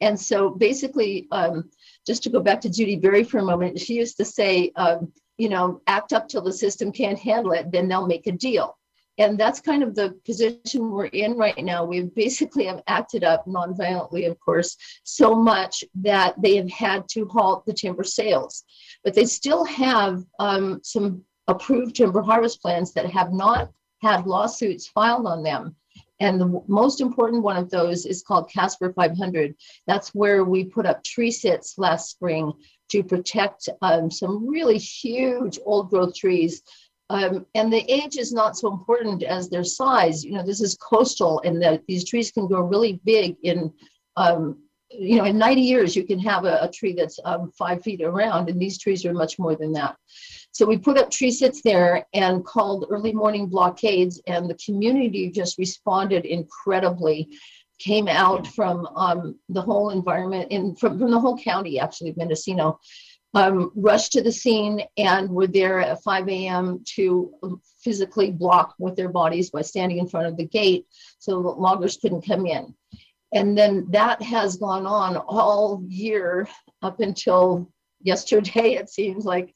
[0.00, 1.70] And so basically, um,
[2.06, 5.12] just to go back to Judi Bari for a moment, she used to say, um,
[5.38, 8.76] you know, act up till the system can't handle it, then they'll make a deal
[9.18, 11.84] and that's kind of the position we're in right now.
[11.84, 17.26] We basically have acted up nonviolently, of course, so much that they have had to
[17.26, 18.64] halt the timber sales.
[19.04, 23.70] But they still have um, some approved timber harvest plans that have not
[24.02, 25.76] had lawsuits filed on them.
[26.20, 29.54] And the most important one of those is called Caspar 500.
[29.86, 32.52] That's where we put up tree sits last spring
[32.90, 36.62] to protect um, some really huge old growth trees
[37.10, 40.24] um, and the age is not so important as their size.
[40.24, 43.36] You know, this is coastal, and that these trees can grow really big.
[43.42, 43.72] In
[44.16, 44.58] um,
[44.98, 48.02] you know, in 90 years, you can have a, a tree that's um, five feet
[48.02, 49.96] around, and these trees are much more than that.
[50.52, 55.30] So we put up tree sits there and called early morning blockades, and the community
[55.30, 57.28] just responded incredibly.
[57.80, 62.78] Came out from um, the whole environment in from, from the whole county, actually, Mendocino
[63.34, 66.84] um, rushed to the scene and were there at 5 a.m.
[66.94, 70.86] to physically block with their bodies by standing in front of the gate
[71.18, 72.74] so the loggers couldn't come in.
[73.32, 76.48] And then that has gone on all year
[76.82, 77.70] up until
[78.00, 79.54] yesterday, it seems like,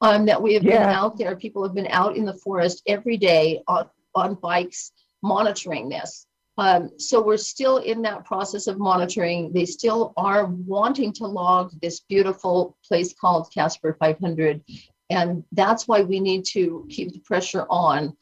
[0.00, 0.78] um, that we have yeah.
[0.78, 1.36] been out there.
[1.36, 4.92] People have been out in the forest every day on, on bikes
[5.22, 6.26] monitoring this.
[6.56, 9.52] Um, so we're still in that process of monitoring.
[9.52, 14.62] They still are wanting to log this beautiful place called Caspar 500.
[15.10, 18.16] And that's why we need to keep the pressure on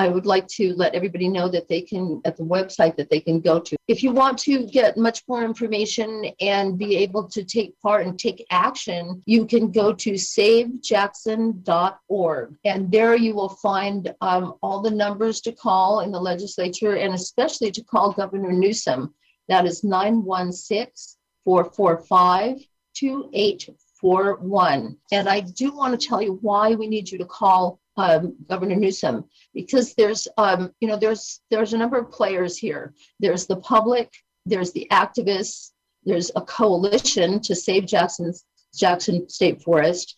[0.00, 3.20] I would like to let everybody know that they can, at the website that they
[3.20, 3.76] can go to.
[3.86, 8.18] If you want to get much more information and be able to take part and
[8.18, 12.56] take action, you can go to savejackson.org.
[12.64, 17.12] And there you will find um, all the numbers to call in the legislature and
[17.12, 19.14] especially to call Governor Newsom.
[19.48, 22.56] That is 916 445
[22.94, 24.96] 2841.
[25.12, 28.76] And I do want to tell you why we need you to call um, Governor
[28.76, 32.94] Newsom because there's um, you know there's there's a number of players here.
[33.20, 34.10] There's the public,
[34.46, 35.72] there's the activists,
[36.04, 38.44] there's a coalition to save Jackson's
[38.74, 40.16] Jackson State Forest.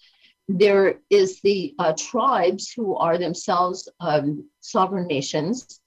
[0.48, 5.80] There is the uh, tribes who are themselves um, sovereign nations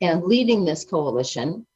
[0.00, 1.66] and leading this coalition.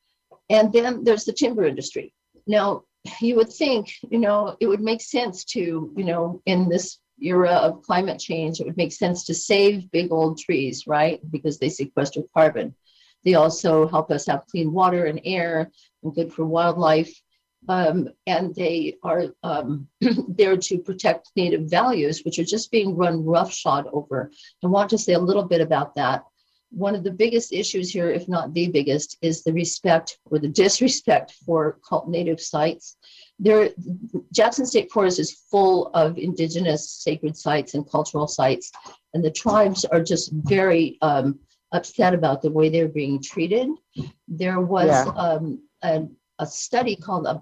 [0.49, 2.13] And then there's the timber industry.
[2.47, 2.83] Now,
[3.21, 7.53] you would think, you know, it would make sense to, you know, in this era
[7.53, 11.21] of climate change, it would make sense to save big old trees, right?
[11.31, 12.75] Because they sequester carbon.
[13.25, 15.71] They also help us have clean water and air
[16.03, 17.13] and good for wildlife.
[17.69, 19.89] Um, and they are um,
[20.29, 24.31] there to protect native values, which are just being run roughshod over.
[24.63, 26.25] I want to say a little bit about that.
[26.71, 30.49] One of the biggest issues here, if not the biggest, is the respect or the
[30.49, 32.97] disrespect for cult native sites
[33.39, 33.71] there
[34.33, 38.71] Jackson State Forest is full of indigenous sacred sites and cultural sites,
[39.15, 41.39] and the tribes are just very um,
[41.73, 43.69] upset about the way they're being treated.
[44.27, 45.05] There was yeah.
[45.17, 46.07] um, a,
[46.39, 47.41] a, study called a, uh,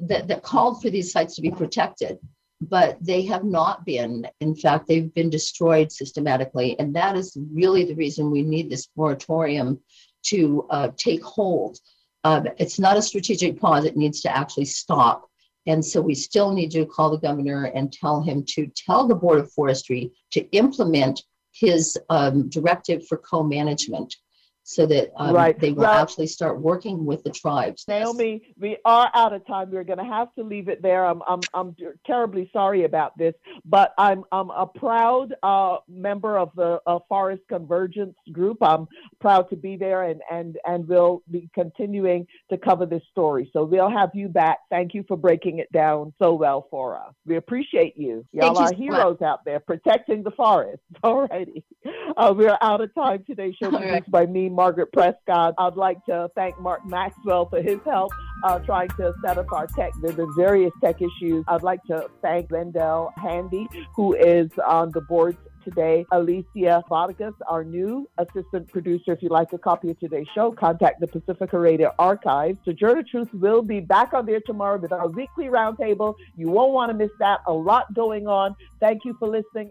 [0.00, 2.18] that, that called for these sites to be protected,
[2.60, 4.26] but they have not been.
[4.40, 8.88] In fact, they've been destroyed systematically, and that is really the reason we need this
[8.96, 9.80] moratorium
[10.24, 11.78] to uh, take hold.
[12.24, 15.29] Uh, it's not a strategic pause; it needs to actually stop
[15.66, 19.14] and so we still need to call the governor and tell him to tell the
[19.14, 24.14] Board of Forestry to implement his um, directive for co management.
[24.70, 25.58] So that um, Right.
[25.58, 27.84] they will actually start working with the tribes.
[27.88, 29.70] Naomi, we are out of time.
[29.70, 31.04] We're going to have to leave it there.
[31.04, 31.74] I'm, I'm, I'm
[32.06, 37.42] terribly sorry about this, but I'm, I'm a proud uh, member of the uh, Forest
[37.48, 38.58] Convergence Group.
[38.62, 38.86] I'm
[39.20, 43.50] proud to be there, and, and, and we'll be continuing to cover this story.
[43.52, 44.58] So we'll have you back.
[44.70, 47.12] Thank you for breaking it down so well for us.
[47.26, 48.24] We appreciate you.
[48.32, 48.76] Thank Y'all you are so much.
[48.78, 50.82] heroes out there protecting the forest.
[51.02, 51.64] All righty.
[52.16, 53.52] Uh, we're out of time today.
[53.60, 53.88] Show All right.
[53.88, 55.54] produced by me, Margaret Prescott.
[55.56, 58.12] I'd like to thank Mark Maxwell for his help
[58.44, 59.92] uh, trying to set up our tech.
[60.04, 61.46] Have been various tech issues.
[61.48, 66.04] I'd like to thank Wendell Handy, who is on the board today.
[66.12, 69.12] Alicia Vargas, our new assistant producer.
[69.12, 72.58] If you'd like a copy of today's show, contact the Pacifica Radio Archives.
[72.64, 76.14] Sojourner Truth will be back on there tomorrow with our weekly roundtable.
[76.36, 77.40] You won't want to miss that.
[77.46, 78.56] A lot going on.
[78.80, 79.68] Thank you for listening.